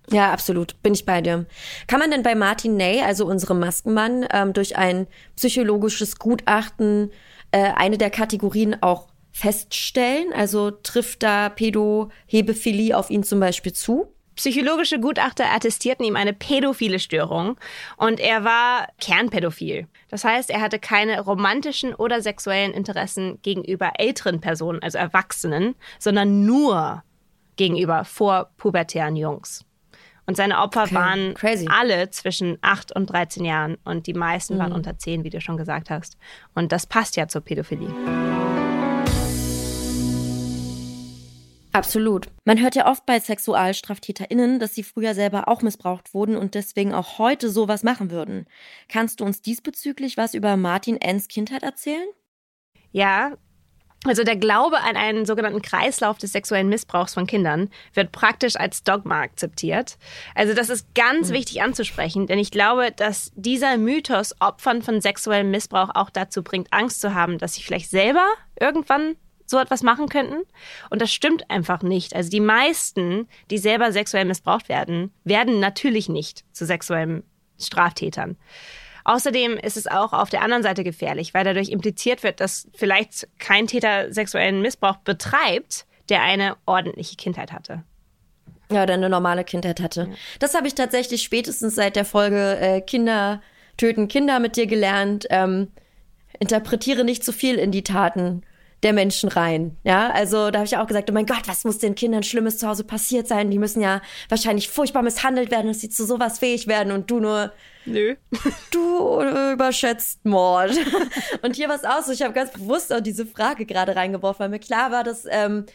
[0.10, 0.82] Ja, absolut.
[0.84, 1.46] Bin ich bei dir.
[1.88, 7.12] Kann man denn bei Martin Ney, also unserem Maskenmann, ähm, durch ein psychologisches Gutachten
[7.52, 10.32] äh, eine der Kategorien auch feststellen?
[10.34, 14.14] Also trifft da Pädohebephilie auf ihn zum Beispiel zu?
[14.38, 17.58] Psychologische Gutachter attestierten ihm eine pädophile Störung
[17.98, 19.88] und er war kernpädophil.
[20.10, 26.46] Das heißt, er hatte keine romantischen oder sexuellen Interessen gegenüber älteren Personen, also Erwachsenen, sondern
[26.46, 27.04] nur
[27.56, 29.66] gegenüber vorpubertären Jungs.
[30.28, 30.96] Und seine Opfer okay.
[30.96, 31.68] waren Crazy.
[31.68, 34.60] alle zwischen 8 und 13 Jahren und die meisten mhm.
[34.60, 36.16] waren unter 10, wie du schon gesagt hast.
[36.54, 37.90] Und das passt ja zur Pädophilie.
[41.78, 42.26] Absolut.
[42.44, 46.92] Man hört ja oft bei SexualstraftäterInnen, dass sie früher selber auch missbraucht wurden und deswegen
[46.92, 48.48] auch heute sowas machen würden.
[48.90, 52.08] Kannst du uns diesbezüglich was über Martin N.'s Kindheit erzählen?
[52.92, 53.38] Ja,
[54.06, 58.84] also der Glaube an einen sogenannten Kreislauf des sexuellen Missbrauchs von Kindern wird praktisch als
[58.84, 60.00] Dogma akzeptiert.
[60.34, 61.34] Also das ist ganz mhm.
[61.34, 66.74] wichtig anzusprechen, denn ich glaube, dass dieser Mythos Opfern von sexuellem Missbrauch auch dazu bringt,
[66.74, 68.26] Angst zu haben, dass sie vielleicht selber
[68.60, 69.16] irgendwann
[69.48, 70.44] so etwas machen könnten.
[70.90, 72.16] Und das stimmt einfach nicht.
[72.16, 77.24] Also die meisten, die selber sexuell missbraucht werden, werden natürlich nicht zu sexuellen
[77.60, 78.38] Straftätern.
[79.06, 83.28] Außerdem ist es auch auf der anderen Seite gefährlich, weil dadurch impliziert wird, dass vielleicht
[83.40, 87.84] kein Täter sexuellen Missbrauch betreibt, der eine ordentliche Kindheit hatte.
[88.70, 90.10] Ja, oder eine normale Kindheit hatte.
[90.12, 90.18] Ja.
[90.40, 93.42] Das habe ich tatsächlich spätestens seit der Folge äh, Kinder
[93.78, 95.26] töten Kinder mit dir gelernt.
[95.30, 95.70] Ähm,
[96.40, 98.44] interpretiere nicht zu viel in die Taten
[98.84, 99.76] der Menschen rein.
[99.84, 102.60] Ja, also da habe ich auch gesagt, oh mein Gott, was muss den Kindern Schlimmes
[102.60, 103.50] zu Hause passiert sein?
[103.50, 107.20] Die müssen ja wahrscheinlich furchtbar misshandelt werden, dass sie zu sowas fähig werden und du
[107.20, 107.52] nur.
[107.86, 108.16] Nö.
[108.72, 109.22] Du
[109.54, 110.72] überschätzt Mord.
[111.42, 112.12] Und hier war es auch so.
[112.12, 115.66] Ich habe ganz bewusst auch diese Frage gerade reingeworfen, weil mir klar war, dass ähm,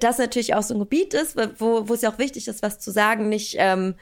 [0.00, 2.78] das natürlich auch so ein Gebiet ist, wo, wo es ja auch wichtig ist, was
[2.78, 3.30] zu sagen.
[3.30, 3.94] Nicht ähm,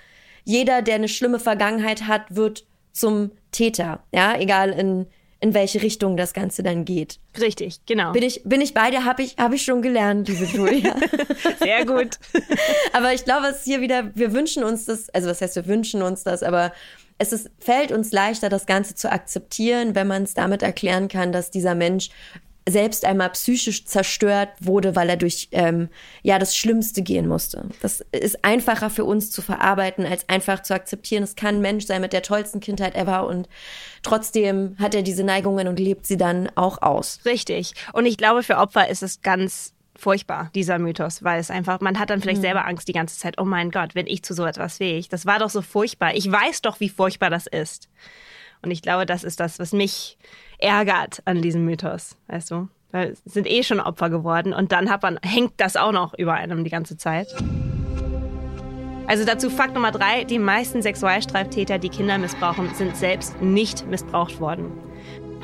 [0.44, 4.02] jeder, der eine schlimme Vergangenheit hat, wird zum Täter.
[4.12, 5.06] Ja, egal in
[5.42, 7.18] in welche Richtung das Ganze dann geht.
[7.38, 8.12] Richtig, genau.
[8.12, 10.94] Bin ich, bin ich bei dir, habe ich, hab ich schon gelernt, liebe Julia.
[11.58, 12.16] Sehr gut.
[12.92, 15.66] aber ich glaube, es ist hier wieder, wir wünschen uns das, also was heißt, wir
[15.66, 16.72] wünschen uns das, aber
[17.18, 21.32] es ist, fällt uns leichter, das Ganze zu akzeptieren, wenn man es damit erklären kann,
[21.32, 22.10] dass dieser Mensch
[22.68, 25.88] selbst einmal psychisch zerstört wurde, weil er durch ähm,
[26.22, 27.68] ja das Schlimmste gehen musste.
[27.80, 31.24] Das ist einfacher für uns zu verarbeiten, als einfach zu akzeptieren.
[31.24, 33.48] Es kann ein Mensch sein mit der tollsten Kindheit ever und
[34.02, 37.20] trotzdem hat er diese Neigungen und lebt sie dann auch aus.
[37.24, 37.74] Richtig.
[37.92, 41.98] Und ich glaube, für Opfer ist es ganz furchtbar, dieser Mythos, weil es einfach, man
[41.98, 42.46] hat dann vielleicht mhm.
[42.46, 45.26] selber Angst die ganze Zeit, oh mein Gott, wenn ich zu so etwas fähig, das
[45.26, 46.14] war doch so furchtbar.
[46.14, 47.88] Ich weiß doch, wie furchtbar das ist.
[48.62, 50.16] Und ich glaube, das ist das, was mich
[50.58, 52.68] ärgert an diesem Mythos, weißt du?
[52.92, 56.62] Weil sind eh schon Opfer geworden und dann man, hängt das auch noch über einem
[56.62, 57.28] die ganze Zeit.
[59.06, 64.40] Also dazu Fakt Nummer drei, die meisten Sexualstraftäter, die Kinder missbrauchen, sind selbst nicht missbraucht
[64.40, 64.70] worden.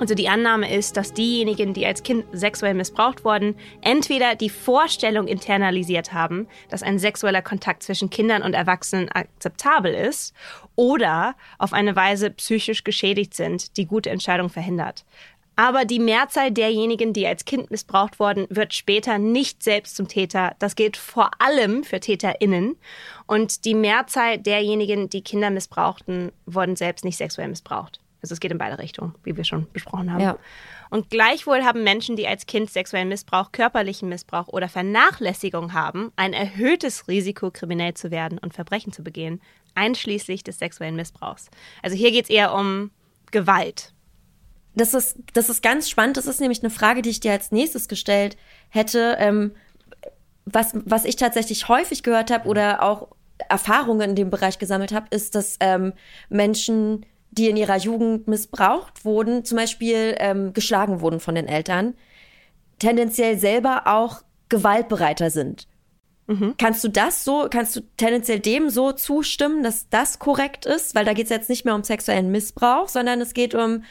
[0.01, 5.27] Also die Annahme ist, dass diejenigen, die als Kind sexuell missbraucht wurden, entweder die Vorstellung
[5.27, 10.35] internalisiert haben, dass ein sexueller Kontakt zwischen Kindern und Erwachsenen akzeptabel ist,
[10.77, 15.05] oder auf eine Weise psychisch geschädigt sind, die gute Entscheidung verhindert.
[15.57, 20.55] Aber die Mehrzahl derjenigen, die als Kind missbraucht wurden, wird später nicht selbst zum Täter.
[20.61, 22.77] Das gilt vor allem für TäterInnen.
[23.27, 27.99] Und die Mehrzahl derjenigen, die Kinder missbrauchten, wurden selbst nicht sexuell missbraucht.
[28.23, 30.21] Also es geht in beide Richtungen, wie wir schon besprochen haben.
[30.21, 30.39] Ja.
[30.91, 36.33] Und gleichwohl haben Menschen, die als Kind sexuellen Missbrauch, körperlichen Missbrauch oder Vernachlässigung haben, ein
[36.33, 39.41] erhöhtes Risiko, kriminell zu werden und Verbrechen zu begehen,
[39.75, 41.51] einschließlich des sexuellen Missbrauchs.
[41.83, 42.91] Also hier geht es eher um
[43.31, 43.93] Gewalt.
[44.75, 46.17] Das ist, das ist ganz spannend.
[46.17, 48.37] Das ist nämlich eine Frage, die ich dir als nächstes gestellt
[48.69, 49.17] hätte.
[49.19, 49.53] Ähm,
[50.45, 53.09] was, was ich tatsächlich häufig gehört habe oder auch
[53.49, 55.93] Erfahrungen in dem Bereich gesammelt habe, ist, dass ähm,
[56.29, 57.07] Menschen
[57.39, 61.95] die in ihrer Jugend missbraucht wurden, zum Beispiel ähm, geschlagen wurden von den Eltern,
[62.79, 65.69] tendenziell selber auch gewaltbereiter sind.
[66.27, 66.55] Mhm.
[66.59, 70.95] Kannst du das so, kannst du tendenziell dem so zustimmen, dass das korrekt ist?
[70.95, 73.85] Weil da geht es jetzt nicht mehr um sexuellen Missbrauch, sondern es geht um,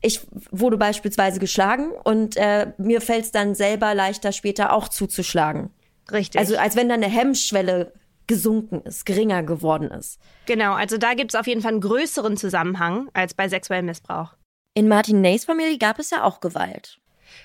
[0.00, 5.70] ich wurde beispielsweise geschlagen und äh, mir fällt es dann selber leichter, später auch zuzuschlagen.
[6.10, 6.40] Richtig.
[6.40, 7.92] Also als wenn da eine Hemmschwelle
[8.26, 10.20] gesunken ist, geringer geworden ist.
[10.46, 14.34] Genau, also da gibt es auf jeden Fall einen größeren Zusammenhang als bei sexuellem Missbrauch.
[14.74, 16.98] In Martin Nays Familie gab es ja auch Gewalt.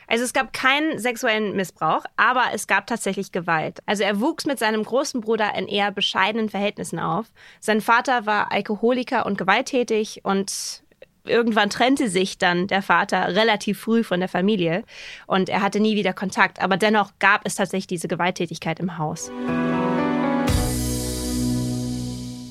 [0.07, 3.79] Also es gab keinen sexuellen Missbrauch, aber es gab tatsächlich Gewalt.
[3.85, 7.27] Also er wuchs mit seinem großen Bruder in eher bescheidenen Verhältnissen auf.
[7.59, 10.83] Sein Vater war Alkoholiker und gewalttätig und
[11.25, 14.83] irgendwann trennte sich dann der Vater relativ früh von der Familie
[15.25, 16.61] und er hatte nie wieder Kontakt.
[16.61, 19.31] Aber dennoch gab es tatsächlich diese Gewalttätigkeit im Haus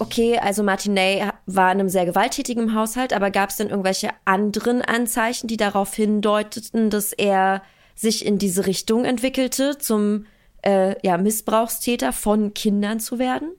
[0.07, 4.83] okay, also Martinet war in einem sehr gewalttätigen Haushalt, aber gab es denn irgendwelche anderen
[4.83, 7.63] Anzeichen, die darauf hindeuteten, dass er
[7.95, 10.27] sich in diese Richtung entwickelte, zum
[10.63, 13.51] äh, ja, Missbrauchstäter von Kindern zu werden?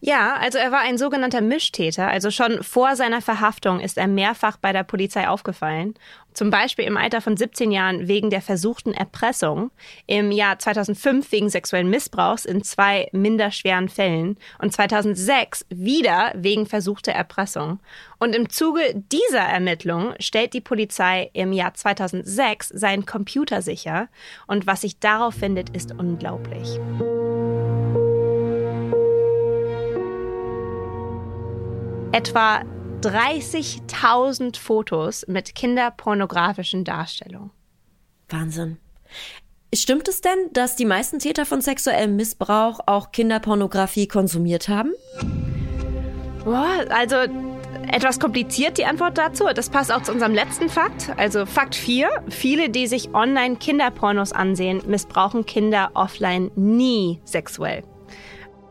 [0.00, 2.08] Ja, also er war ein sogenannter Mischtäter.
[2.08, 5.94] Also schon vor seiner Verhaftung ist er mehrfach bei der Polizei aufgefallen.
[6.36, 9.70] Zum Beispiel im Alter von 17 Jahren wegen der versuchten Erpressung,
[10.06, 16.66] im Jahr 2005 wegen sexuellen Missbrauchs in zwei minder schweren Fällen und 2006 wieder wegen
[16.66, 17.80] versuchter Erpressung.
[18.18, 24.08] Und im Zuge dieser Ermittlung stellt die Polizei im Jahr 2006 seinen Computer sicher.
[24.46, 26.78] Und was sich darauf findet, ist unglaublich.
[32.16, 32.62] etwa
[33.02, 37.50] 30.000 Fotos mit kinderpornografischen Darstellungen.
[38.28, 38.78] Wahnsinn.
[39.74, 44.92] Stimmt es denn, dass die meisten Täter von sexuellem Missbrauch auch Kinderpornografie konsumiert haben?
[46.44, 47.16] Boah, also
[47.92, 49.44] etwas kompliziert die Antwort dazu.
[49.54, 51.12] Das passt auch zu unserem letzten Fakt.
[51.16, 52.08] Also Fakt 4.
[52.30, 57.82] Viele, die sich online Kinderpornos ansehen, missbrauchen Kinder offline nie sexuell.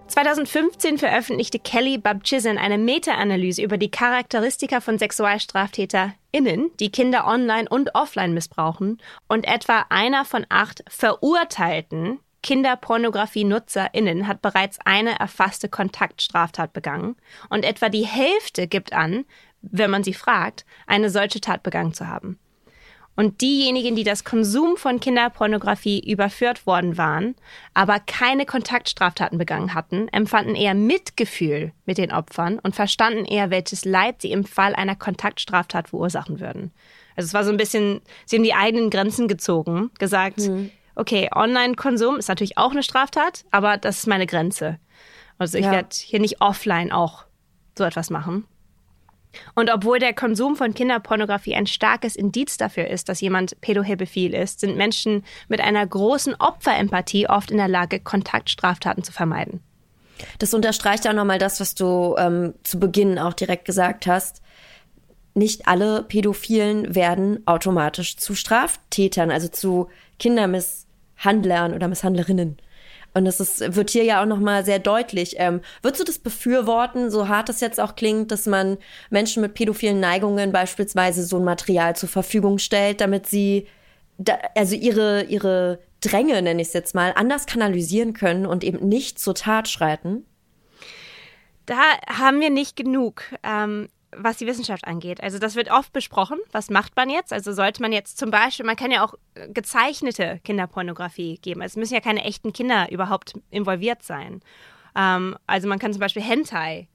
[0.07, 7.95] 2015 veröffentlichte Kelly Babchizin eine Meta-Analyse über die Charakteristika von SexualstraftäterInnen, die Kinder online und
[7.95, 9.01] offline missbrauchen.
[9.27, 17.15] Und etwa einer von acht verurteilten Kinderpornografie-NutzerInnen hat bereits eine erfasste Kontaktstraftat begangen.
[17.49, 19.25] Und etwa die Hälfte gibt an,
[19.63, 22.37] wenn man sie fragt, eine solche Tat begangen zu haben.
[23.15, 27.35] Und diejenigen, die das Konsum von Kinderpornografie überführt worden waren,
[27.73, 33.85] aber keine Kontaktstraftaten begangen hatten, empfanden eher Mitgefühl mit den Opfern und verstanden eher, welches
[33.85, 36.71] Leid sie im Fall einer Kontaktstraftat verursachen würden.
[37.15, 40.71] Also es war so ein bisschen, sie haben die eigenen Grenzen gezogen, gesagt, mhm.
[40.95, 44.77] okay, Online-Konsum ist natürlich auch eine Straftat, aber das ist meine Grenze.
[45.37, 45.71] Also ich ja.
[45.71, 47.23] werde hier nicht offline auch
[47.77, 48.45] so etwas machen.
[49.53, 54.59] Und obwohl der Konsum von Kinderpornografie ein starkes Indiz dafür ist, dass jemand pädohebephil ist,
[54.59, 59.61] sind Menschen mit einer großen Opferempathie oft in der Lage, Kontaktstraftaten zu vermeiden.
[60.39, 64.41] Das unterstreicht auch nochmal das, was du ähm, zu Beginn auch direkt gesagt hast.
[65.33, 72.57] Nicht alle Pädophilen werden automatisch zu Straftätern, also zu Kindermisshandlern oder Misshandlerinnen.
[73.15, 75.35] Und das ist, wird hier ja auch nochmal sehr deutlich.
[75.37, 78.77] Ähm, würdest du das befürworten, so hart es jetzt auch klingt, dass man
[79.09, 83.67] Menschen mit pädophilen Neigungen beispielsweise so ein Material zur Verfügung stellt, damit sie
[84.17, 88.85] da, also ihre, ihre Dränge, nenne ich es jetzt mal, anders kanalisieren können und eben
[88.85, 90.25] nicht zur Tat schreiten?
[91.65, 93.23] Da haben wir nicht genug.
[93.43, 95.21] Ähm, was die Wissenschaft angeht.
[95.21, 96.39] Also das wird oft besprochen.
[96.51, 97.33] Was macht man jetzt?
[97.33, 101.61] Also sollte man jetzt zum Beispiel, man kann ja auch äh, gezeichnete Kinderpornografie geben.
[101.61, 104.41] Es müssen ja keine echten Kinder überhaupt involviert sein.
[104.95, 106.87] Ähm, also man kann zum Beispiel Hentai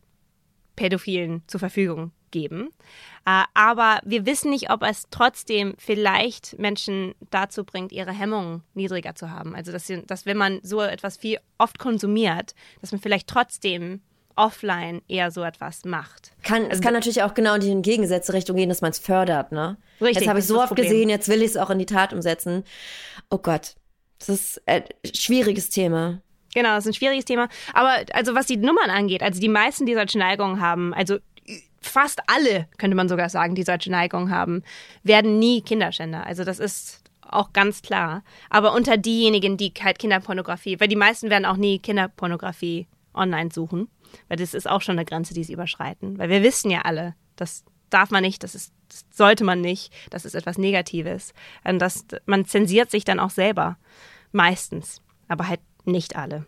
[0.77, 2.71] Pädophilen zur Verfügung geben.
[3.27, 9.15] Äh, aber wir wissen nicht, ob es trotzdem vielleicht Menschen dazu bringt, ihre Hemmungen niedriger
[9.15, 9.55] zu haben.
[9.55, 14.01] Also dass, dass wenn man so etwas viel oft konsumiert, dass man vielleicht trotzdem
[14.37, 16.33] offline eher so etwas macht.
[16.43, 18.99] Kann, also, es kann natürlich auch genau in die entgegengesetzte Richtung gehen, dass man es
[18.99, 19.77] fördert, ne?
[20.01, 20.21] Richtig.
[20.21, 20.87] Jetzt habe ich so oft Problem.
[20.87, 22.65] gesehen, jetzt will ich es auch in die Tat umsetzen.
[23.31, 23.75] Oh Gott,
[24.19, 26.21] das ist ein schwieriges Thema.
[26.55, 27.49] Genau, das ist ein schwieriges Thema.
[27.75, 31.19] Aber also was die Nummern angeht, also die meisten, die solche Neigungen haben, also
[31.81, 34.63] fast alle, könnte man sogar sagen, die solche Neigungen haben,
[35.03, 36.27] werden nie Kinderschänder.
[36.27, 38.23] Also das ist auch ganz klar.
[38.49, 43.89] Aber unter diejenigen, die halt Kinderpornografie, weil die meisten werden auch nie Kinderpornografie online suchen.
[44.29, 46.19] Weil das ist auch schon eine Grenze, die sie überschreiten.
[46.19, 49.93] Weil wir wissen ja alle, das darf man nicht, das, ist, das sollte man nicht,
[50.11, 51.35] das ist etwas Negatives.
[51.65, 53.77] Und das, man zensiert sich dann auch selber.
[54.33, 55.03] Meistens.
[55.29, 56.47] Aber halt nicht alle.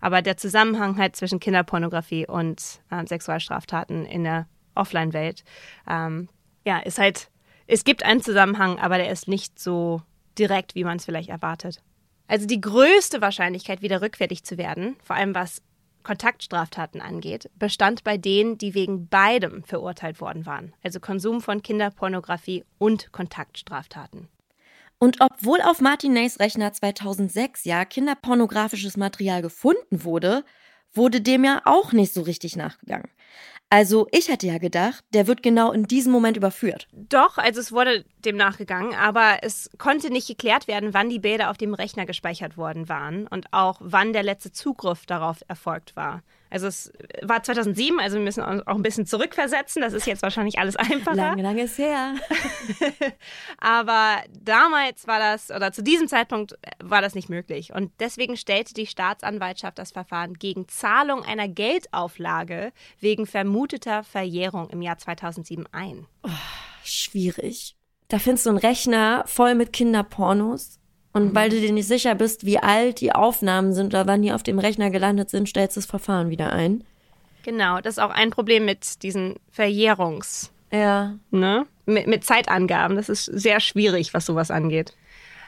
[0.00, 5.44] Aber der Zusammenhang halt zwischen Kinderpornografie und äh, Sexualstraftaten in der Offline-Welt,
[5.88, 6.28] ähm,
[6.64, 7.30] ja, ist halt,
[7.66, 10.02] es gibt einen Zusammenhang, aber der ist nicht so
[10.38, 11.82] direkt, wie man es vielleicht erwartet.
[12.28, 15.62] Also die größte Wahrscheinlichkeit, wieder rückfällig zu werden, vor allem was
[16.08, 22.64] Kontaktstraftaten angeht, bestand bei denen, die wegen beidem verurteilt worden waren, also Konsum von Kinderpornografie
[22.78, 24.28] und Kontaktstraftaten.
[24.98, 30.46] Und obwohl auf Martin Nays Rechner 2006 ja kinderpornografisches Material gefunden wurde,
[30.94, 33.10] wurde dem ja auch nicht so richtig nachgegangen.
[33.70, 36.88] Also ich hätte ja gedacht, der wird genau in diesem Moment überführt.
[36.92, 41.50] Doch, also es wurde dem nachgegangen, aber es konnte nicht geklärt werden, wann die Bilder
[41.50, 46.22] auf dem Rechner gespeichert worden waren und auch wann der letzte Zugriff darauf erfolgt war.
[46.50, 49.82] Also es war 2007, also wir müssen auch ein bisschen zurückversetzen.
[49.82, 51.14] Das ist jetzt wahrscheinlich alles einfacher.
[51.14, 52.14] Lange, lange ist her.
[53.58, 57.74] Aber damals war das, oder zu diesem Zeitpunkt war das nicht möglich.
[57.74, 63.26] Und deswegen stellte die Staatsanwaltschaft das Verfahren gegen Zahlung einer Geldauflage wegen
[63.58, 66.06] vermuteter Verjährung im Jahr 2007 ein.
[66.22, 66.30] Oh,
[66.84, 67.74] schwierig.
[68.06, 70.78] Da findest du einen Rechner voll mit Kinderpornos
[71.12, 71.34] und mhm.
[71.34, 74.44] weil du dir nicht sicher bist, wie alt die Aufnahmen sind oder wann die auf
[74.44, 76.84] dem Rechner gelandet sind, stellst du das Verfahren wieder ein.
[77.42, 80.52] Genau, das ist auch ein Problem mit diesen Verjährungs.
[80.70, 81.16] Ja.
[81.32, 81.66] Ne?
[81.84, 82.96] Mit, mit Zeitangaben.
[82.96, 84.94] Das ist sehr schwierig, was sowas angeht.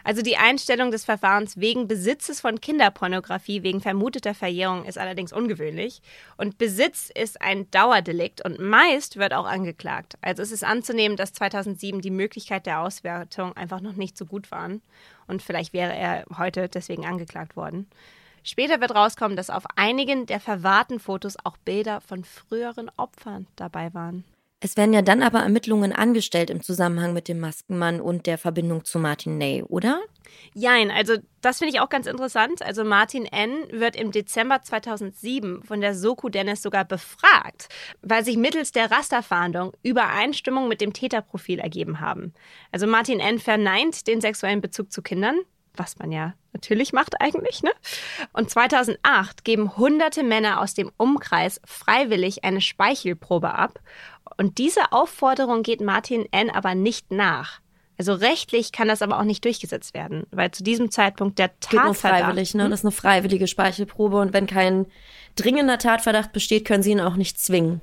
[0.05, 6.03] Also die Einstellung des Verfahrens wegen Besitzes von Kinderpornografie wegen vermuteter Verjährung ist allerdings ungewöhnlich.
[6.37, 10.17] Und Besitz ist ein Dauerdelikt und meist wird auch angeklagt.
[10.21, 14.51] Also es ist anzunehmen, dass 2007 die Möglichkeit der Auswertung einfach noch nicht so gut
[14.51, 14.83] waren.
[15.27, 17.89] Und vielleicht wäre er heute deswegen angeklagt worden.
[18.43, 23.93] Später wird rauskommen, dass auf einigen der verwahrten Fotos auch Bilder von früheren Opfern dabei
[23.93, 24.25] waren.
[24.63, 28.85] Es werden ja dann aber Ermittlungen angestellt im Zusammenhang mit dem Maskenmann und der Verbindung
[28.85, 30.03] zu Martin Ney, oder?
[30.53, 32.63] Jein, also das finde ich auch ganz interessant.
[32.63, 33.51] Also Martin N.
[33.71, 37.69] wird im Dezember 2007 von der Soku Dennis sogar befragt,
[38.03, 42.35] weil sich mittels der Rasterfahndung Übereinstimmung mit dem Täterprofil ergeben haben.
[42.71, 43.39] Also Martin N.
[43.39, 45.39] verneint den sexuellen Bezug zu Kindern,
[45.75, 47.71] was man ja natürlich macht eigentlich, ne?
[48.33, 53.81] Und 2008 geben hunderte Männer aus dem Umkreis freiwillig eine Speichelprobe ab
[54.41, 56.49] und diese Aufforderung geht Martin N.
[56.49, 57.61] aber nicht nach.
[57.99, 61.71] Also rechtlich kann das aber auch nicht durchgesetzt werden, weil zu diesem Zeitpunkt der Tatverdacht...
[61.71, 62.71] Geht nur freiwillig, ne?
[62.71, 64.87] Das ist eine freiwillige Speichelprobe und wenn kein
[65.37, 67.83] dringender Tatverdacht besteht, können sie ihn auch nicht zwingen.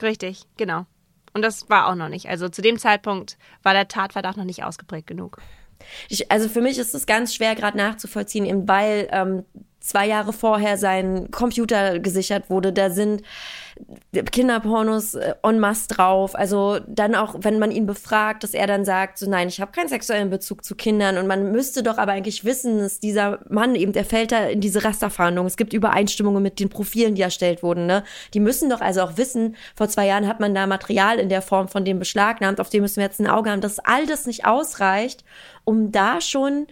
[0.00, 0.86] Richtig, genau.
[1.34, 2.30] Und das war auch noch nicht.
[2.30, 5.42] Also zu dem Zeitpunkt war der Tatverdacht noch nicht ausgeprägt genug.
[6.08, 9.44] Ich, also für mich ist es ganz schwer gerade nachzuvollziehen, eben weil ähm,
[9.80, 12.72] zwei Jahre vorher sein Computer gesichert wurde.
[12.72, 13.22] Da sind
[14.12, 16.34] Kinderpornos äh, en masse drauf.
[16.34, 19.72] Also dann auch, wenn man ihn befragt, dass er dann sagt, so nein, ich habe
[19.72, 21.16] keinen sexuellen Bezug zu Kindern.
[21.18, 24.60] Und man müsste doch aber eigentlich wissen, dass dieser Mann eben, der fällt da in
[24.60, 25.46] diese Rasterfahndung.
[25.46, 27.86] Es gibt Übereinstimmungen mit den Profilen, die erstellt wurden.
[27.86, 28.04] Ne?
[28.34, 31.42] Die müssen doch also auch wissen, vor zwei Jahren hat man da Material in der
[31.42, 34.26] Form von dem beschlagnahmt, auf dem müssen wir jetzt ein Auge haben, dass all das
[34.26, 35.24] nicht ausreicht,
[35.64, 36.66] um da schon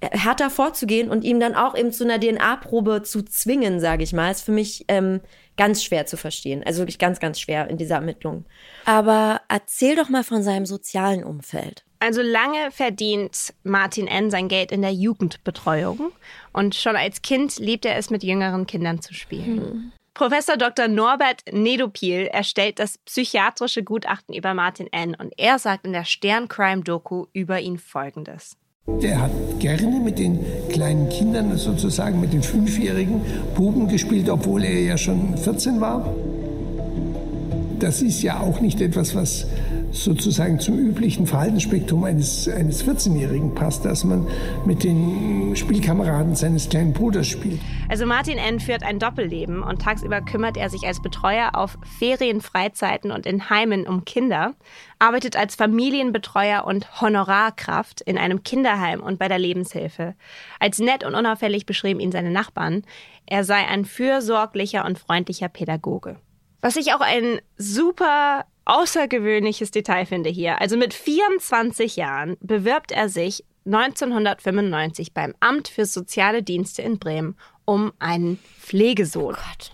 [0.00, 4.30] härter vorzugehen und ihm dann auch eben zu einer DNA-Probe zu zwingen, sage ich mal,
[4.30, 5.20] ist für mich ähm,
[5.56, 6.62] ganz schwer zu verstehen.
[6.64, 8.44] Also wirklich ganz, ganz schwer in dieser Ermittlung.
[8.84, 11.84] Aber erzähl doch mal von seinem sozialen Umfeld.
[12.00, 14.30] Also lange verdient Martin N.
[14.30, 16.12] sein Geld in der Jugendbetreuung
[16.52, 19.56] und schon als Kind liebt er es, mit jüngeren Kindern zu spielen.
[19.60, 19.92] Hm.
[20.14, 20.88] Professor Dr.
[20.88, 25.14] Norbert Nedopil erstellt das psychiatrische Gutachten über Martin N.
[25.14, 28.58] und er sagt in der Stern Crime Doku über ihn Folgendes.
[28.88, 29.30] Der hat
[29.60, 33.20] gerne mit den kleinen Kindern, sozusagen mit den fünfjährigen
[33.54, 36.12] Buben gespielt, obwohl er ja schon 14 war.
[37.78, 39.46] Das ist ja auch nicht etwas, was
[39.92, 44.26] sozusagen zum üblichen Verhaltensspektrum eines, eines 14-Jährigen passt, dass man
[44.64, 47.60] mit den Spielkameraden seines kleinen Bruders spielt.
[47.88, 48.58] Also Martin N.
[48.58, 53.50] führt ein Doppelleben und tagsüber kümmert er sich als Betreuer auf Ferien, Freizeiten und in
[53.50, 54.54] Heimen um Kinder,
[54.98, 60.14] arbeitet als Familienbetreuer und Honorarkraft in einem Kinderheim und bei der Lebenshilfe.
[60.58, 62.82] Als nett und unauffällig beschrieben ihn seine Nachbarn,
[63.26, 66.16] er sei ein fürsorglicher und freundlicher Pädagoge.
[66.60, 70.60] Was ich auch ein super außergewöhnliches Detail finde hier.
[70.60, 77.36] Also mit 24 Jahren bewirbt er sich 1995 beim Amt für Soziale Dienste in Bremen
[77.64, 79.34] um einen Pflegesohn.
[79.34, 79.72] Oh Gott,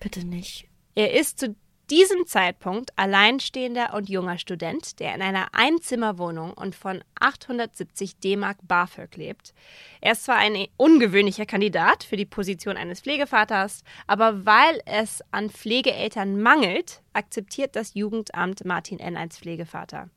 [0.00, 0.68] bitte nicht.
[0.94, 1.54] Er ist zu
[1.92, 9.14] diesem Zeitpunkt alleinstehender und junger Student, der in einer Einzimmerwohnung und von 870 D-Mark BAföG
[9.16, 9.52] lebt.
[10.00, 15.50] Er ist zwar ein ungewöhnlicher Kandidat für die Position eines Pflegevaters, aber weil es an
[15.50, 19.18] Pflegeeltern mangelt, akzeptiert das Jugendamt Martin N.
[19.18, 20.08] als Pflegevater.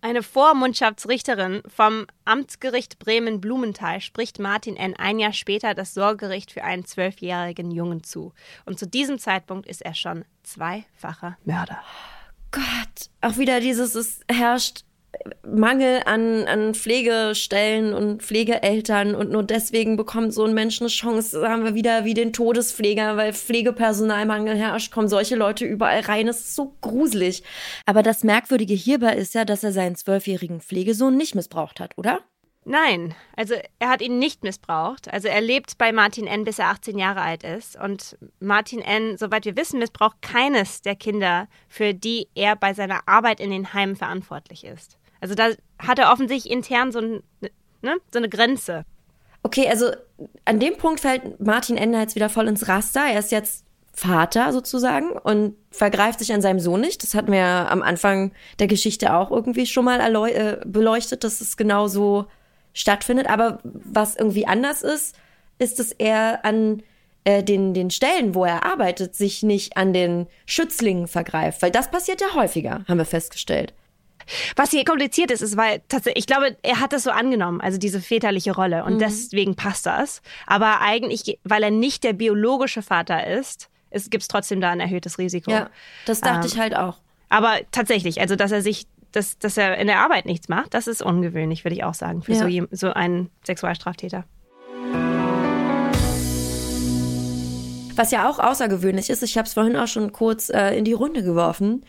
[0.00, 4.96] Eine Vormundschaftsrichterin vom Amtsgericht Bremen-Blumenthal spricht Martin N.
[4.96, 8.32] ein Jahr später das Sorgerecht für einen zwölfjährigen Jungen zu.
[8.64, 11.82] Und zu diesem Zeitpunkt ist er schon zweifacher Mörder.
[12.50, 14.84] Gott, auch wieder dieses, es herrscht
[15.44, 21.40] Mangel an, an Pflegestellen und Pflegeeltern und nur deswegen bekommt so ein Mensch eine Chance.
[21.40, 26.26] Da haben wir wieder wie den Todespfleger, weil Pflegepersonalmangel herrscht, kommen solche Leute überall rein.
[26.26, 27.42] Das ist so gruselig.
[27.86, 32.20] Aber das Merkwürdige hierbei ist ja, dass er seinen zwölfjährigen Pflegesohn nicht missbraucht hat, oder?
[32.64, 35.12] Nein, also er hat ihn nicht missbraucht.
[35.12, 37.76] Also er lebt bei Martin N., bis er 18 Jahre alt ist.
[37.80, 43.08] Und Martin N., soweit wir wissen, missbraucht keines der Kinder, für die er bei seiner
[43.08, 44.99] Arbeit in den Heimen verantwortlich ist.
[45.20, 47.22] Also da hat er offensichtlich intern so, ein,
[47.82, 48.84] ne, so eine Grenze.
[49.42, 49.90] Okay, also
[50.44, 53.02] an dem Punkt fällt Martin Ender jetzt wieder voll ins Raster.
[53.10, 57.02] Er ist jetzt Vater sozusagen und vergreift sich an seinem Sohn nicht.
[57.02, 61.56] Das hatten wir am Anfang der Geschichte auch irgendwie schon mal äh, beleuchtet, dass es
[61.56, 62.26] genau so
[62.72, 63.28] stattfindet.
[63.28, 65.16] Aber was irgendwie anders ist,
[65.58, 66.82] ist, dass er an
[67.24, 71.60] äh, den, den Stellen, wo er arbeitet, sich nicht an den Schützlingen vergreift.
[71.62, 73.74] Weil das passiert ja häufiger, haben wir festgestellt.
[74.56, 77.78] Was hier kompliziert ist, ist, weil tatsächlich, ich glaube, er hat das so angenommen, also
[77.78, 78.98] diese väterliche Rolle und mhm.
[78.98, 80.22] deswegen passt das.
[80.46, 85.18] Aber eigentlich, weil er nicht der biologische Vater ist, gibt es trotzdem da ein erhöhtes
[85.18, 85.50] Risiko.
[85.50, 85.70] Ja,
[86.06, 86.98] das dachte ähm, ich halt auch.
[87.28, 90.86] Aber tatsächlich, also dass er sich, dass, dass er in der Arbeit nichts macht, das
[90.86, 92.48] ist ungewöhnlich, würde ich auch sagen, für ja.
[92.48, 94.24] so, so einen Sexualstraftäter.
[97.96, 100.92] Was ja auch außergewöhnlich ist, ich habe es vorhin auch schon kurz äh, in die
[100.92, 101.84] Runde geworfen,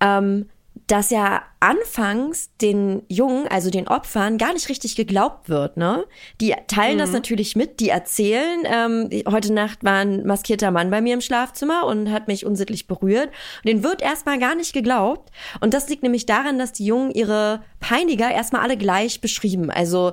[0.00, 0.50] ähm,
[0.86, 5.76] dass ja anfangs den Jungen, also den Opfern, gar nicht richtig geglaubt wird.
[5.76, 6.04] Ne?
[6.40, 7.00] Die teilen mhm.
[7.00, 11.20] das natürlich mit, die erzählen, ähm, heute Nacht war ein maskierter Mann bei mir im
[11.20, 13.28] Schlafzimmer und hat mich unsittlich berührt.
[13.28, 15.30] Und den wird erstmal gar nicht geglaubt.
[15.60, 19.70] Und das liegt nämlich daran, dass die Jungen ihre Peiniger erstmal alle gleich beschrieben.
[19.70, 20.12] Also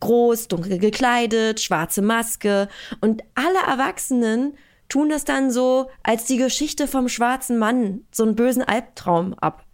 [0.00, 2.68] groß, dunkel gekleidet, schwarze Maske.
[3.00, 4.56] Und alle Erwachsenen
[4.88, 9.64] tun das dann so als die Geschichte vom schwarzen Mann, so einen bösen Albtraum ab.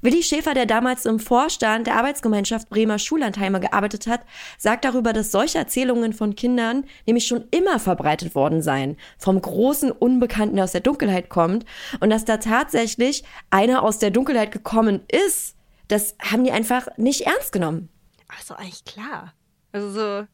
[0.00, 4.22] Willi Schäfer, der damals im Vorstand der Arbeitsgemeinschaft Bremer Schullandheime gearbeitet hat,
[4.58, 9.90] sagt darüber, dass solche Erzählungen von Kindern nämlich schon immer verbreitet worden seien, vom großen
[9.90, 11.64] Unbekannten, der aus der Dunkelheit kommt
[12.00, 15.56] und dass da tatsächlich einer aus der Dunkelheit gekommen ist,
[15.88, 17.88] das haben die einfach nicht ernst genommen.
[18.28, 19.34] Ach so, eigentlich klar.
[19.72, 20.26] Also so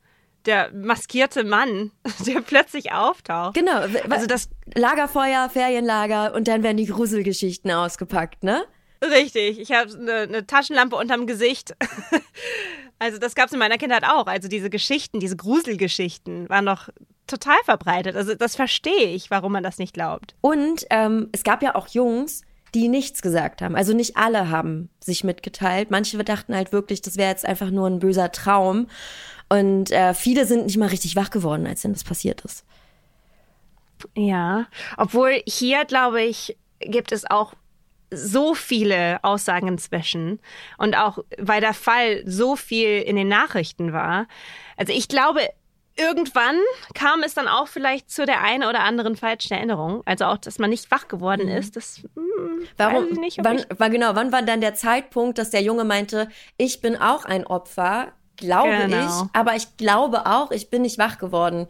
[0.47, 1.93] der maskierte Mann,
[2.27, 3.55] der plötzlich auftaucht.
[3.55, 3.79] Genau,
[4.11, 8.65] also das Lagerfeuer, Ferienlager und dann werden die Gruselgeschichten ausgepackt, ne?
[9.03, 11.75] Richtig, ich habe eine, eine Taschenlampe unterm Gesicht.
[12.99, 14.29] Also das gab es in meiner Kindheit auch.
[14.29, 16.89] Also diese Geschichten, diese Gruselgeschichten waren doch
[17.27, 18.15] total verbreitet.
[18.15, 20.37] Also das verstehe ich, warum man das nicht glaubt.
[20.41, 22.43] Und ähm, es gab ja auch Jungs,
[22.75, 23.75] die nichts gesagt haben.
[23.75, 25.91] Also nicht alle haben sich mitgeteilt.
[25.91, 28.87] Manche dachten halt wirklich, das wäre jetzt einfach nur ein böser Traum.
[29.49, 32.65] Und äh, viele sind nicht mal richtig wach geworden, als denn das passiert ist.
[34.15, 37.55] Ja, obwohl hier, glaube ich, gibt es auch
[38.13, 40.41] so viele Aussagen inzwischen
[40.79, 44.27] und auch weil der Fall so viel in den Nachrichten war.
[44.77, 45.41] Also ich glaube,
[45.97, 46.57] irgendwann
[46.95, 50.03] kam es dann auch vielleicht zu der einen oder anderen falschen Erinnerung.
[50.05, 51.57] Also auch, dass man nicht wach geworden mhm.
[51.57, 51.77] ist.
[51.77, 53.05] Das hm, Warum?
[53.05, 56.29] Weiß ich nicht, wann, war genau, wann war dann der Zeitpunkt, dass der Junge meinte,
[56.57, 59.07] ich bin auch ein Opfer, glaube genau.
[59.07, 61.69] ich, aber ich glaube auch, ich bin nicht wach geworden.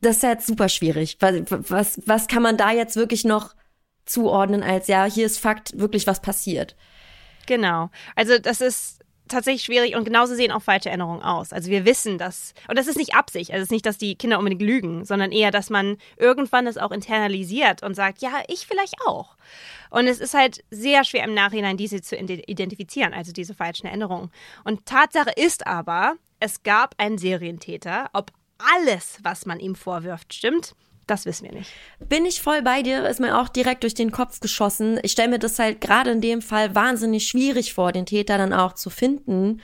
[0.00, 1.18] Das ist jetzt super schwierig.
[1.20, 3.54] Was, was, was kann man da jetzt wirklich noch
[4.04, 6.76] zuordnen als, ja, hier ist Fakt wirklich was passiert.
[7.46, 7.90] Genau.
[8.16, 11.52] Also das ist tatsächlich schwierig und genauso sehen auch falsche Erinnerungen aus.
[11.52, 14.16] Also wir wissen das, und das ist nicht Absicht, also es ist nicht, dass die
[14.16, 18.66] Kinder unbedingt lügen, sondern eher, dass man irgendwann das auch internalisiert und sagt, ja, ich
[18.66, 19.36] vielleicht auch.
[19.90, 24.30] Und es ist halt sehr schwer im Nachhinein diese zu identifizieren, also diese falschen Erinnerungen.
[24.64, 30.74] Und Tatsache ist aber, es gab einen Serientäter, ob alles, was man ihm vorwirft, stimmt,
[31.06, 31.70] das wissen wir nicht.
[32.08, 34.98] Bin ich voll bei dir, ist mir auch direkt durch den Kopf geschossen.
[35.02, 38.52] Ich stelle mir das halt gerade in dem Fall wahnsinnig schwierig vor, den Täter dann
[38.52, 39.60] auch zu finden.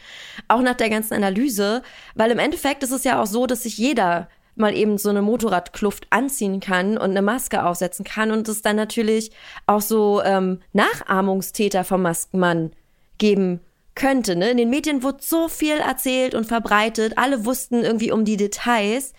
[0.48, 1.82] Auch nach der ganzen Analyse.
[2.14, 5.22] Weil im Endeffekt ist es ja auch so, dass sich jeder mal eben so eine
[5.22, 9.30] Motorradkluft anziehen kann und eine Maske aufsetzen kann und es dann natürlich
[9.66, 12.72] auch so ähm, Nachahmungstäter vom Maskenmann
[13.18, 13.60] geben
[13.94, 14.36] könnte.
[14.36, 14.50] Ne?
[14.50, 17.14] In den Medien wurde so viel erzählt und verbreitet.
[17.16, 19.12] Alle wussten irgendwie um die Details.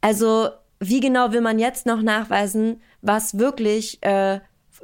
[0.00, 0.50] Also
[0.80, 4.40] wie genau will man jetzt noch nachweisen, was wirklich äh,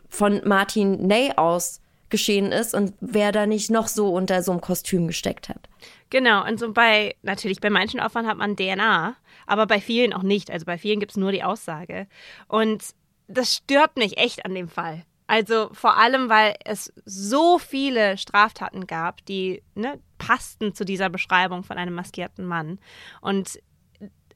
[0.09, 1.81] von Martin Ney aus
[2.11, 5.69] geschehen ist und wer da nicht noch so unter so einem Kostüm gesteckt hat.
[6.11, 9.17] Genau, und so bei, natürlich bei manchen Opfern hat man DNA,
[9.47, 10.51] aber bei vielen auch nicht.
[10.51, 12.07] Also bei vielen gibt es nur die Aussage.
[12.47, 12.85] Und
[13.27, 15.03] das stört mich echt an dem Fall.
[15.27, 21.65] Also vor allem, weil es so viele Straftaten gab, die ne, passten zu dieser Beschreibung
[21.65, 22.79] von einem maskierten Mann.
[23.23, 23.59] Und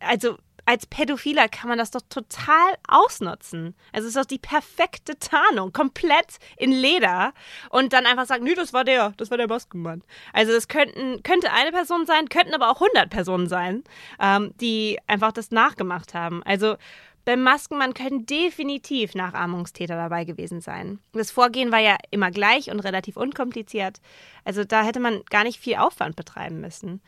[0.01, 0.37] also
[0.69, 3.75] als Pädophiler kann man das doch total ausnutzen.
[3.91, 7.33] Also es ist doch die perfekte Tarnung, komplett in Leder
[7.71, 10.03] und dann einfach sagen, nö, das war der, das war der Maskenmann.
[10.35, 13.83] Also das könnten, könnte eine Person sein, könnten aber auch 100 Personen sein,
[14.21, 16.43] ähm, die einfach das nachgemacht haben.
[16.43, 16.77] Also
[17.25, 20.99] beim Maskenmann können definitiv Nachahmungstäter dabei gewesen sein.
[21.13, 24.03] Das Vorgehen war ja immer gleich und relativ unkompliziert.
[24.45, 27.01] Also da hätte man gar nicht viel Aufwand betreiben müssen.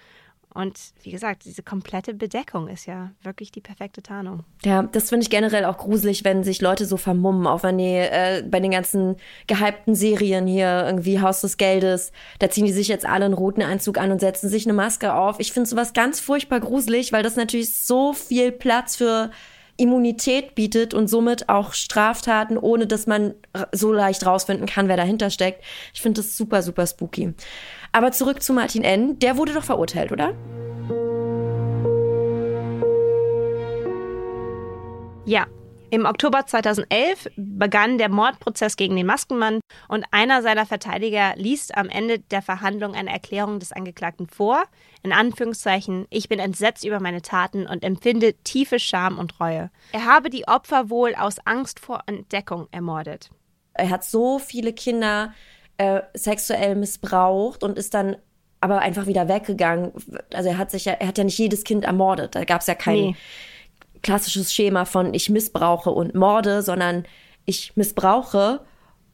[0.53, 4.44] Und wie gesagt, diese komplette Bedeckung ist ja wirklich die perfekte Tarnung.
[4.64, 7.84] Ja, das finde ich generell auch gruselig, wenn sich Leute so vermummen, auch wenn die
[7.84, 12.88] äh, bei den ganzen gehypten Serien hier irgendwie Haus des Geldes, da ziehen die sich
[12.88, 15.38] jetzt alle einen roten Anzug an und setzen sich eine Maske auf.
[15.38, 19.30] Ich finde sowas ganz furchtbar gruselig, weil das natürlich so viel Platz für
[19.80, 23.34] Immunität bietet und somit auch Straftaten, ohne dass man
[23.72, 25.64] so leicht rausfinden kann, wer dahinter steckt.
[25.94, 27.32] Ich finde das super, super spooky.
[27.93, 30.34] Aber zurück zu Martin N., der wurde doch verurteilt, oder?
[35.24, 35.47] Ja,
[35.93, 41.88] im Oktober 2011 begann der Mordprozess gegen den Maskenmann und einer seiner Verteidiger liest am
[41.88, 44.62] Ende der Verhandlung eine Erklärung des Angeklagten vor.
[45.03, 49.70] In Anführungszeichen, ich bin entsetzt über meine Taten und empfinde tiefe Scham und Reue.
[49.91, 53.30] Er habe die Opfer wohl aus Angst vor Entdeckung ermordet.
[53.74, 55.34] Er hat so viele Kinder
[55.80, 58.16] äh, sexuell missbraucht und ist dann
[58.60, 59.92] aber einfach wieder weggegangen.
[60.34, 62.34] Also er hat sich ja, er hat ja nicht jedes Kind ermordet.
[62.34, 63.16] Da gab es ja kein nee.
[64.02, 67.06] klassisches Schema von ich missbrauche und morde, sondern
[67.46, 68.60] ich missbrauche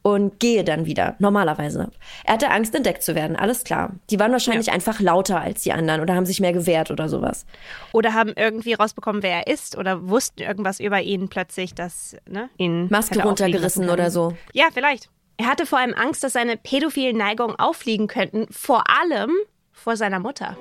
[0.03, 1.91] und gehe dann wieder, normalerweise.
[2.25, 3.93] Er hatte Angst, entdeckt zu werden, alles klar.
[4.11, 4.73] Die waren wahrscheinlich ja.
[4.73, 7.47] einfach lauter als die anderen oder haben sich mehr gewehrt oder sowas.
[7.93, 12.51] Oder haben irgendwie rausbekommen, wer er ist oder wussten irgendwas über ihn plötzlich, dass ne,
[12.57, 12.89] ihn.
[12.91, 14.37] Maske runtergerissen oder so.
[14.53, 15.11] Ja, vielleicht.
[15.39, 19.33] Er hatte vor allem Angst, dass seine pädophilen Neigungen auffliegen könnten, vor allem
[19.73, 20.57] vor seiner Mutter.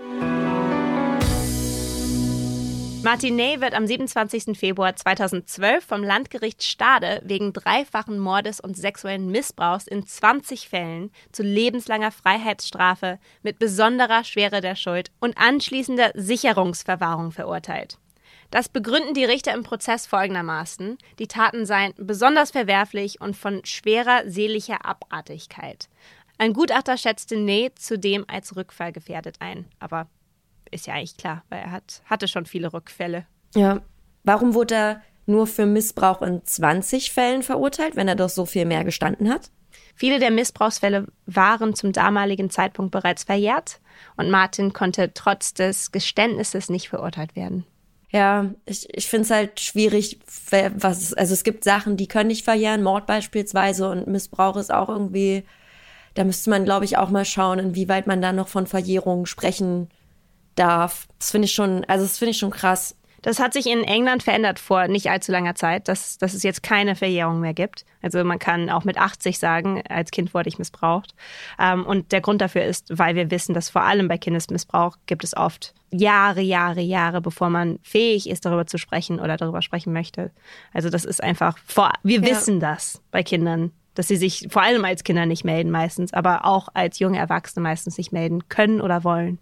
[3.04, 4.58] Martin Ney wird am 27.
[4.58, 11.44] Februar 2012 vom Landgericht Stade wegen dreifachen Mordes und sexuellen Missbrauchs in 20 Fällen zu
[11.44, 18.00] lebenslanger Freiheitsstrafe mit besonderer Schwere der Schuld und anschließender Sicherungsverwahrung verurteilt.
[18.52, 24.24] Das begründen die Richter im Prozess folgendermaßen: Die Taten seien besonders verwerflich und von schwerer
[24.26, 25.90] seelischer Abartigkeit.
[26.38, 29.66] Ein Gutachter schätzte Ney zudem als rückfallgefährdet ein.
[29.80, 30.08] Aber
[30.72, 33.26] ist ja eigentlich klar, weil er hat, hatte schon viele Rückfälle.
[33.56, 33.82] Ja.
[34.24, 38.66] Warum wurde er nur für Missbrauch in 20 Fällen verurteilt, wenn er doch so viel
[38.66, 39.52] mehr gestanden hat?
[39.96, 43.80] Viele der Missbrauchsfälle waren zum damaligen Zeitpunkt bereits verjährt
[44.18, 47.66] und Martin konnte trotz des Geständnisses nicht verurteilt werden.
[48.16, 52.46] Ja, ich, ich finde es halt schwierig, was, also es gibt Sachen, die können nicht
[52.46, 55.44] verjähren, Mord beispielsweise und Missbrauch ist auch irgendwie,
[56.14, 59.90] da müsste man, glaube ich, auch mal schauen, inwieweit man da noch von Verjährung sprechen
[60.56, 61.10] darf.
[61.20, 62.96] Das finde ich schon, also das finde ich schon krass.
[63.22, 66.64] Das hat sich in England verändert vor nicht allzu langer Zeit, dass, dass es jetzt
[66.64, 67.86] keine Verjährung mehr gibt.
[68.02, 71.16] Also man kann auch mit 80 sagen, als Kind wurde ich missbraucht.
[71.60, 75.24] Ähm, und der Grund dafür ist, weil wir wissen, dass vor allem bei Kindesmissbrauch gibt
[75.24, 79.94] es oft Jahre, Jahre, Jahre, bevor man fähig ist, darüber zu sprechen oder darüber sprechen
[79.94, 80.32] möchte.
[80.74, 82.28] Also das ist einfach, vor, wir ja.
[82.28, 86.46] wissen das bei Kindern, dass sie sich vor allem als Kinder nicht melden meistens, aber
[86.46, 89.40] auch als junge Erwachsene meistens nicht melden können oder wollen.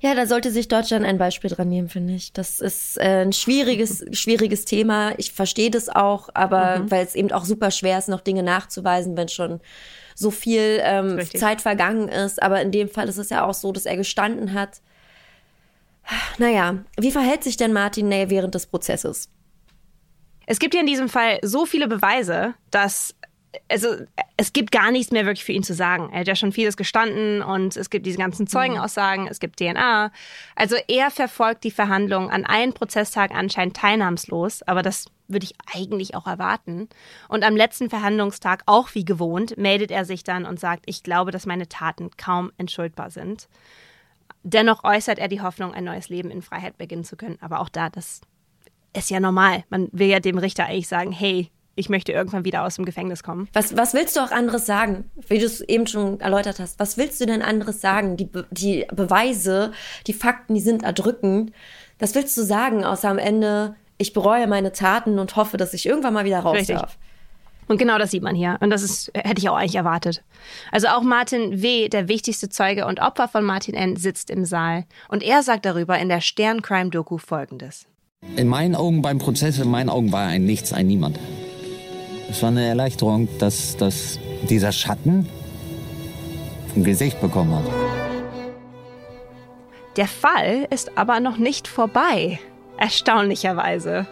[0.00, 2.32] Ja, da sollte sich Deutschland ein Beispiel dran nehmen, finde ich.
[2.32, 5.12] Das ist äh, ein schwieriges, schwieriges Thema.
[5.18, 6.90] Ich verstehe das auch, aber mhm.
[6.90, 9.60] weil es eben auch super schwer ist, noch Dinge nachzuweisen, wenn schon
[10.14, 12.42] so viel ähm, Zeit vergangen ist.
[12.42, 14.80] Aber in dem Fall ist es ja auch so, dass er gestanden hat.
[16.38, 19.28] Naja, wie verhält sich denn Martin Ney während des Prozesses?
[20.46, 23.14] Es gibt ja in diesem Fall so viele Beweise, dass
[23.68, 23.88] also
[24.36, 26.10] es gibt gar nichts mehr wirklich für ihn zu sagen.
[26.12, 30.12] Er hat ja schon vieles gestanden und es gibt diese ganzen Zeugenaussagen, es gibt DNA.
[30.54, 36.14] Also er verfolgt die Verhandlungen an allen Prozesstagen anscheinend teilnahmslos, aber das würde ich eigentlich
[36.14, 36.88] auch erwarten.
[37.28, 41.30] Und am letzten Verhandlungstag, auch wie gewohnt, meldet er sich dann und sagt, ich glaube,
[41.30, 43.48] dass meine Taten kaum entschuldbar sind.
[44.42, 47.38] Dennoch äußert er die Hoffnung, ein neues Leben in Freiheit beginnen zu können.
[47.40, 48.20] Aber auch da, das
[48.96, 49.64] ist ja normal.
[49.68, 53.22] Man will ja dem Richter eigentlich sagen, hey, ich möchte irgendwann wieder aus dem Gefängnis
[53.22, 53.48] kommen.
[53.52, 56.78] Was, was willst du auch anderes sagen, wie du es eben schon erläutert hast?
[56.78, 58.16] Was willst du denn anderes sagen?
[58.16, 59.72] Die, die Beweise,
[60.06, 61.52] die Fakten, die sind erdrückend.
[61.98, 65.86] Was willst du sagen, außer am Ende, ich bereue meine Taten und hoffe, dass ich
[65.86, 66.76] irgendwann mal wieder raus Richtig.
[66.76, 66.98] darf?
[67.68, 68.56] Und genau das sieht man hier.
[68.60, 70.22] Und das ist, hätte ich auch eigentlich erwartet.
[70.72, 74.84] Also auch Martin W., der wichtigste Zeuge und Opfer von Martin N., sitzt im Saal.
[75.08, 77.86] Und er sagt darüber in der Stern-Crime-Doku folgendes.
[78.36, 81.20] In meinen Augen beim Prozess, in meinen Augen war er ein Nichts, ein Niemand.
[82.30, 84.18] Es war eine Erleichterung, dass, dass
[84.48, 85.28] dieser Schatten
[86.76, 87.64] ein Gesicht bekommen hat.
[89.96, 92.38] Der Fall ist aber noch nicht vorbei.
[92.76, 94.06] Erstaunlicherweise.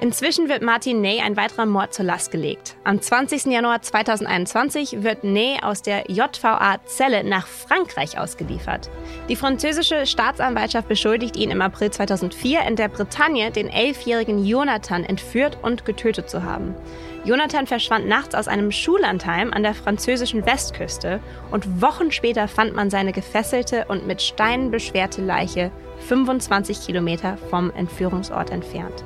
[0.00, 2.74] Inzwischen wird Martin Ney ein weiterer Mord zur Last gelegt.
[2.84, 3.44] Am 20.
[3.52, 8.88] Januar 2021 wird Ney aus der JVA Zelle nach Frankreich ausgeliefert.
[9.28, 15.58] Die französische Staatsanwaltschaft beschuldigt ihn im April 2004 in der Bretagne den elfjährigen Jonathan entführt
[15.60, 16.74] und getötet zu haben.
[17.24, 21.20] Jonathan verschwand nachts aus einem Schullandheim an der französischen Westküste
[21.50, 25.70] und Wochen später fand man seine gefesselte und mit Steinen beschwerte Leiche
[26.08, 29.04] 25 Kilometer vom Entführungsort entfernt.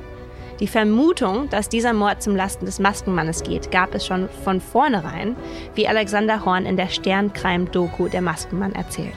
[0.61, 5.34] Die Vermutung, dass dieser Mord zum Lasten des Maskenmannes geht, gab es schon von vornherein,
[5.74, 9.16] wie Alexander Horn in der Sternkrime-Doku Der Maskenmann erzählt.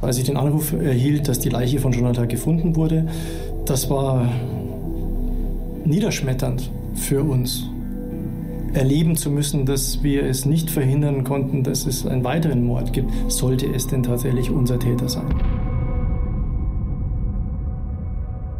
[0.00, 3.08] Als ich den Anruf erhielt, dass die Leiche von Jonathan gefunden wurde,
[3.66, 4.26] das war
[5.84, 7.68] niederschmetternd für uns.
[8.72, 13.10] Erleben zu müssen, dass wir es nicht verhindern konnten, dass es einen weiteren Mord gibt,
[13.30, 15.57] sollte es denn tatsächlich unser Täter sein.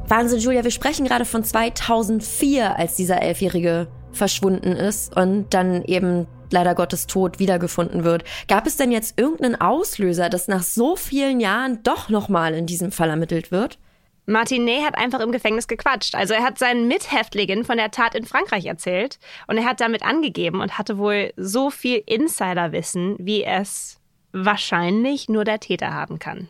[0.08, 6.26] Wahnsinn, Julia, wir sprechen gerade von 2004, als dieser Elfjährige verschwunden ist und dann eben
[6.50, 8.24] leider Gottes Tod wiedergefunden wird.
[8.48, 12.90] Gab es denn jetzt irgendeinen Auslöser, dass nach so vielen Jahren doch nochmal in diesem
[12.90, 13.78] Fall ermittelt wird?
[14.24, 16.14] Martinet hat einfach im Gefängnis gequatscht.
[16.14, 20.02] Also er hat seinen Mithäftlingen von der Tat in Frankreich erzählt und er hat damit
[20.02, 24.00] angegeben und hatte wohl so viel Insiderwissen, wie es
[24.32, 26.48] wahrscheinlich nur der Täter haben kann.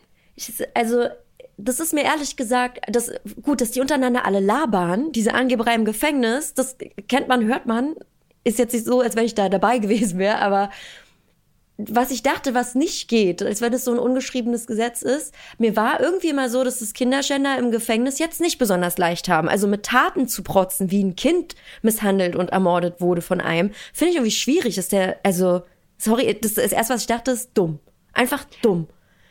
[0.74, 1.08] Also
[1.58, 3.10] das ist mir ehrlich gesagt, das,
[3.42, 6.76] gut, dass die untereinander alle labern, diese Angeberei im Gefängnis, das
[7.08, 7.96] kennt man, hört man,
[8.44, 10.70] ist jetzt nicht so, als wenn ich da dabei gewesen wäre, aber
[11.80, 15.76] was ich dachte, was nicht geht, als wenn es so ein ungeschriebenes Gesetz ist, mir
[15.76, 19.48] war irgendwie immer so, dass das Kinderschänder im Gefängnis jetzt nicht besonders leicht haben.
[19.48, 24.10] Also mit Taten zu protzen, wie ein Kind misshandelt und ermordet wurde von einem, finde
[24.10, 24.76] ich irgendwie schwierig.
[24.76, 25.62] Ist der, also,
[25.98, 27.78] sorry, das ist erst, was ich dachte, ist dumm.
[28.12, 28.88] Einfach dumm.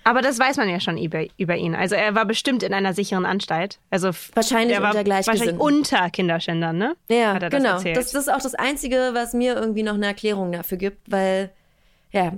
[0.07, 1.75] Aber das weiß man ja schon über, über ihn.
[1.75, 3.79] Also er war bestimmt in einer sicheren Anstalt.
[3.89, 6.95] Also wahrscheinlich unter Wahrscheinlich unter Kinderschändern, ne?
[7.09, 7.73] Ja, das genau.
[7.81, 11.51] Das, das, ist auch das Einzige, was mir irgendwie noch eine Erklärung dafür gibt, weil,
[12.11, 12.31] ja,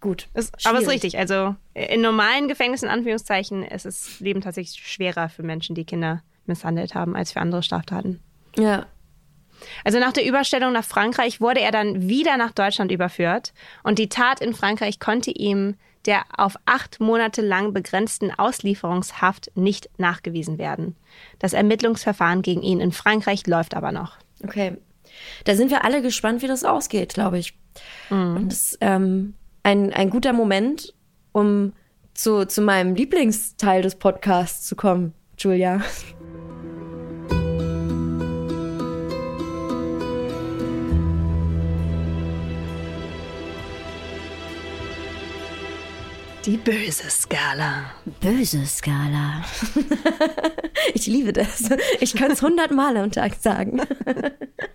[0.00, 0.28] gut.
[0.32, 1.18] Ist, aber es ist richtig.
[1.18, 6.22] Also in normalen Gefängnissen, in Anführungszeichen, ist das Leben tatsächlich schwerer für Menschen, die Kinder
[6.46, 8.20] misshandelt haben, als für andere Straftaten.
[8.56, 8.86] Ja,
[9.84, 13.52] also nach der Überstellung nach Frankreich wurde er dann wieder nach Deutschland überführt
[13.82, 15.76] und die Tat in Frankreich konnte ihm
[16.06, 20.96] der auf acht Monate lang begrenzten Auslieferungshaft nicht nachgewiesen werden.
[21.38, 24.16] Das Ermittlungsverfahren gegen ihn in Frankreich läuft aber noch.
[24.42, 24.76] Okay.
[25.44, 27.54] Da sind wir alle gespannt, wie das ausgeht, glaube ich.
[28.08, 28.36] Mhm.
[28.36, 30.94] Und das ist ähm, ein, ein guter Moment,
[31.32, 31.72] um
[32.14, 35.82] zu, zu meinem Lieblingsteil des Podcasts zu kommen, Julia.
[46.46, 47.92] Die böse Skala.
[48.18, 49.44] Böse Skala.
[50.94, 51.68] ich liebe das.
[52.00, 53.82] Ich kann es hundertmal am Tag sagen.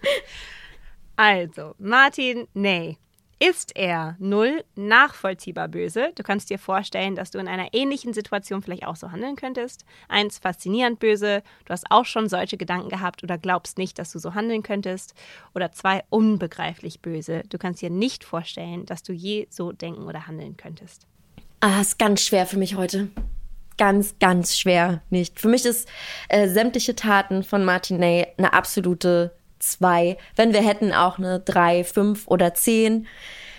[1.16, 2.99] also, Martin, nee.
[3.39, 6.11] Ist er null nachvollziehbar böse?
[6.13, 9.86] Du kannst dir vorstellen, dass du in einer ähnlichen Situation vielleicht auch so handeln könntest.
[10.07, 14.20] Eins faszinierend böse, du hast auch schon solche Gedanken gehabt oder glaubst nicht, dass du
[14.20, 15.16] so handeln könntest.
[15.55, 20.28] Oder zwei unbegreiflich böse, du kannst dir nicht vorstellen, dass du je so denken oder
[20.28, 21.07] handeln könntest.
[21.60, 23.10] Ah, ist ganz schwer für mich heute.
[23.78, 25.39] Ganz, ganz schwer nicht.
[25.39, 25.88] Für mich ist
[26.30, 30.18] äh, sämtliche Taten von Martin Ney eine absolute zwei.
[30.36, 33.08] Wenn wir hätten auch eine drei, fünf oder zehn.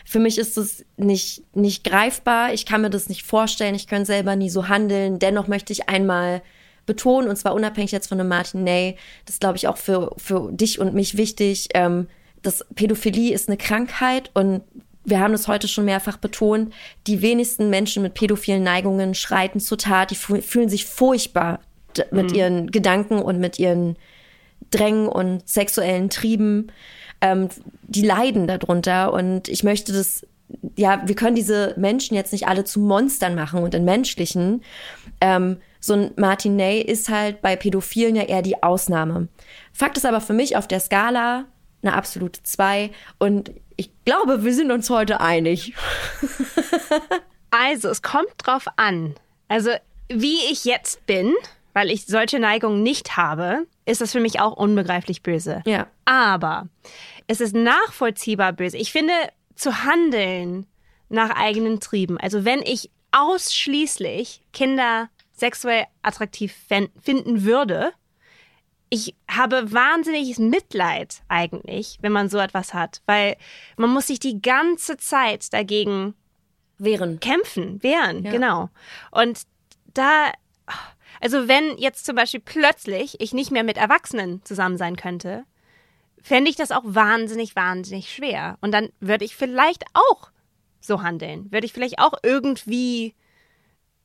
[0.04, 2.52] Für mich ist es nicht, nicht greifbar.
[2.52, 3.74] Ich kann mir das nicht vorstellen.
[3.74, 5.18] Ich könnte selber nie so handeln.
[5.18, 6.42] Dennoch möchte ich einmal
[6.86, 10.52] betonen, und zwar unabhängig jetzt von dem Martin Ney, das glaube ich, auch für, für
[10.52, 12.06] dich und mich wichtig, ähm,
[12.42, 14.62] dass Pädophilie ist eine Krankheit und
[15.06, 16.74] wir haben es heute schon mehrfach betont,
[17.06, 21.60] die wenigsten Menschen mit pädophilen Neigungen schreiten zur Tat, die fühlen sich furchtbar
[22.10, 22.36] mit mhm.
[22.36, 23.96] ihren Gedanken und mit ihren
[24.70, 26.72] Drängen und sexuellen Trieben.
[27.20, 27.48] Ähm,
[27.84, 30.26] die leiden darunter und ich möchte das,
[30.76, 34.64] ja, wir können diese Menschen jetzt nicht alle zu Monstern machen und in menschlichen.
[35.20, 39.28] Ähm, so ein Martin Ney ist halt bei Pädophilen ja eher die Ausnahme.
[39.72, 41.44] Fakt ist aber für mich auf der Skala
[41.82, 45.74] eine absolute zwei und ich glaube, wir sind uns heute einig.
[47.50, 49.14] also, es kommt drauf an.
[49.48, 49.70] Also,
[50.08, 51.34] wie ich jetzt bin,
[51.72, 55.62] weil ich solche Neigungen nicht habe, ist das für mich auch unbegreiflich böse.
[55.66, 55.86] Ja.
[56.04, 56.68] Aber
[57.26, 58.76] es ist nachvollziehbar böse.
[58.76, 59.12] Ich finde,
[59.54, 60.66] zu handeln
[61.08, 66.54] nach eigenen Trieben, also wenn ich ausschließlich Kinder sexuell attraktiv
[67.00, 67.92] finden würde,
[68.88, 73.36] ich habe wahnsinniges Mitleid eigentlich, wenn man so etwas hat, weil
[73.76, 76.14] man muss sich die ganze Zeit dagegen
[76.78, 78.30] wehren, kämpfen, wehren, ja.
[78.30, 78.70] genau.
[79.10, 79.42] Und
[79.94, 80.30] da,
[81.20, 85.44] also wenn jetzt zum Beispiel plötzlich ich nicht mehr mit Erwachsenen zusammen sein könnte,
[86.22, 88.58] fände ich das auch wahnsinnig, wahnsinnig schwer.
[88.60, 90.30] Und dann würde ich vielleicht auch
[90.80, 93.14] so handeln, würde ich vielleicht auch irgendwie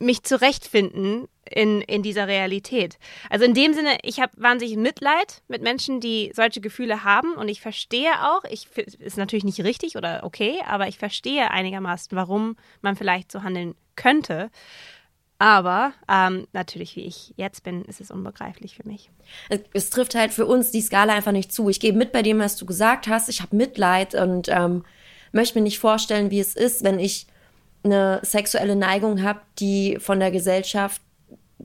[0.01, 2.97] mich zurechtfinden in, in dieser Realität.
[3.29, 7.47] Also in dem Sinne, ich habe wahnsinnig Mitleid mit Menschen, die solche Gefühle haben und
[7.47, 8.67] ich verstehe auch, ich
[8.99, 13.75] ist natürlich nicht richtig oder okay, aber ich verstehe einigermaßen, warum man vielleicht so handeln
[13.95, 14.49] könnte.
[15.41, 19.09] Aber ähm, natürlich, wie ich jetzt bin, ist es unbegreiflich für mich.
[19.73, 21.67] Es, trifft halt für uns die Skala einfach nicht zu.
[21.67, 23.27] Ich gebe mit bei dem, was du gesagt hast.
[23.27, 24.85] Ich habe Mitleid und ähm,
[25.31, 27.25] möchte mir nicht vorstellen, wie es ist, wenn ich
[27.83, 31.01] eine sexuelle Neigung habe, die von der Gesellschaft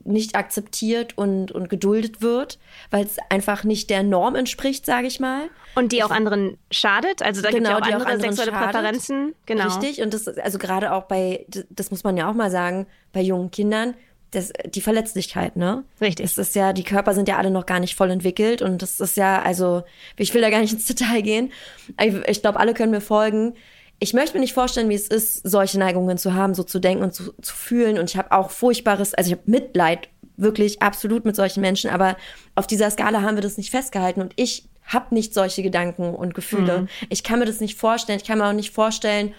[0.04, 2.58] nicht akzeptiert und, und geduldet wird,
[2.90, 5.48] weil es einfach nicht der Norm entspricht, sage ich mal.
[5.74, 8.52] Und die auch anderen schadet, also da genau, gibt es ja auch andere auch sexuelle
[8.52, 8.72] schadet.
[8.72, 9.34] Präferenzen.
[9.46, 9.64] Genau.
[9.64, 13.20] Richtig, und das, also gerade auch bei, das muss man ja auch mal sagen, bei
[13.20, 13.94] jungen Kindern,
[14.32, 15.84] das, die Verletzlichkeit, ne?
[16.00, 16.26] Richtig.
[16.26, 19.00] Das ist ja, die Körper sind ja alle noch gar nicht voll entwickelt und das
[19.00, 19.82] ist ja, also,
[20.16, 21.52] ich will da gar nicht ins Detail gehen.
[22.00, 23.54] Ich, ich glaube, alle können mir folgen
[23.98, 27.04] ich möchte mir nicht vorstellen, wie es ist, solche Neigungen zu haben, so zu denken
[27.04, 27.98] und zu, zu fühlen.
[27.98, 32.16] Und ich habe auch furchtbares, also ich habe Mitleid wirklich absolut mit solchen Menschen, aber
[32.54, 36.34] auf dieser Skala haben wir das nicht festgehalten und ich habe nicht solche Gedanken und
[36.34, 36.82] Gefühle.
[36.82, 36.88] Mhm.
[37.08, 38.20] Ich kann mir das nicht vorstellen.
[38.20, 39.34] Ich kann mir auch nicht vorstellen,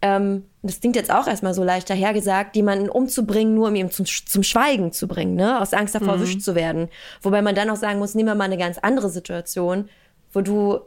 [0.00, 4.06] ähm, das klingt jetzt auch erstmal so leicht dahergesagt, jemanden umzubringen, nur um ihn zum,
[4.06, 5.60] zum Schweigen zu bringen, ne?
[5.60, 6.22] aus Angst davor mhm.
[6.22, 6.88] erwischt zu werden.
[7.20, 9.88] Wobei man dann auch sagen muss, nehmen wir mal eine ganz andere Situation,
[10.32, 10.80] wo du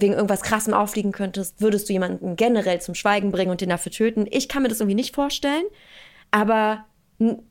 [0.00, 3.92] wegen irgendwas krassem auffliegen könntest, würdest du jemanden generell zum Schweigen bringen und den dafür
[3.92, 4.26] töten.
[4.30, 5.64] Ich kann mir das irgendwie nicht vorstellen.
[6.30, 6.84] Aber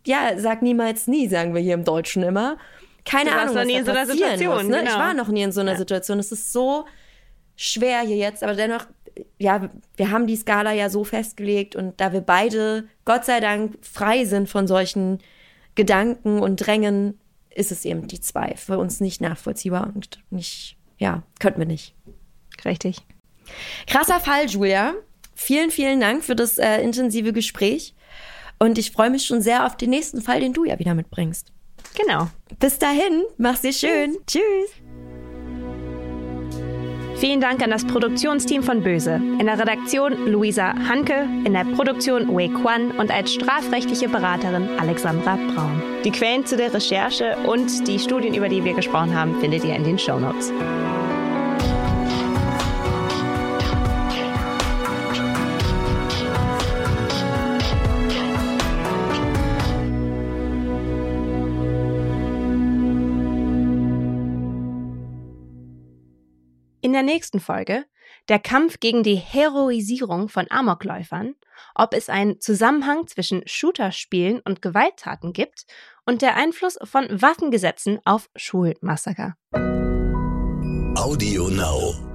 [0.06, 2.58] ja, sag niemals nie, sagen wir hier im Deutschen immer.
[3.06, 4.80] Keine Ahnung, was nie in so einer Situation, muss, ne?
[4.80, 4.92] genau.
[4.92, 5.78] Ich war noch nie in so einer ja.
[5.78, 6.20] Situation.
[6.20, 6.86] Es ist so
[7.56, 8.86] schwer hier jetzt, aber dennoch,
[9.40, 13.78] ja, wir haben die Skala ja so festgelegt und da wir beide, Gott sei Dank,
[13.82, 15.20] frei sind von solchen
[15.76, 17.20] Gedanken und Drängen,
[17.54, 18.56] ist es eben die zwei.
[18.56, 21.96] Für uns nicht nachvollziehbar und nicht, ja, könnten wir nicht.
[22.66, 22.98] Richtig.
[23.88, 24.94] Krasser Fall, Julia.
[25.36, 27.94] Vielen, vielen Dank für das äh, intensive Gespräch.
[28.60, 31.52] Und ich freue mich schon sehr auf den nächsten Fall, den du ja wieder mitbringst.
[31.96, 32.28] Genau.
[32.60, 34.18] Bis dahin, mach's dir schön.
[34.26, 34.42] Tschüss.
[34.42, 34.88] Tschüss.
[37.18, 39.16] Vielen Dank an das Produktionsteam von Böse.
[39.40, 45.36] In der Redaktion Luisa Hanke, in der Produktion Wei Kwan und als strafrechtliche Beraterin Alexandra
[45.36, 45.82] Braun.
[46.06, 49.76] Die Quellen zu der Recherche und die Studien, über die wir gesprochen haben, findet ihr
[49.76, 50.54] in den Show Notes.
[66.88, 67.84] In der nächsten Folge
[68.30, 71.36] der Kampf gegen die Heroisierung von Amokläufern,
[71.76, 75.66] ob es einen Zusammenhang zwischen Shooterspielen und Gewalttaten gibt
[76.06, 79.36] und der Einfluss von Waffengesetzen auf Schulmassaker.
[80.96, 82.07] Audio Now.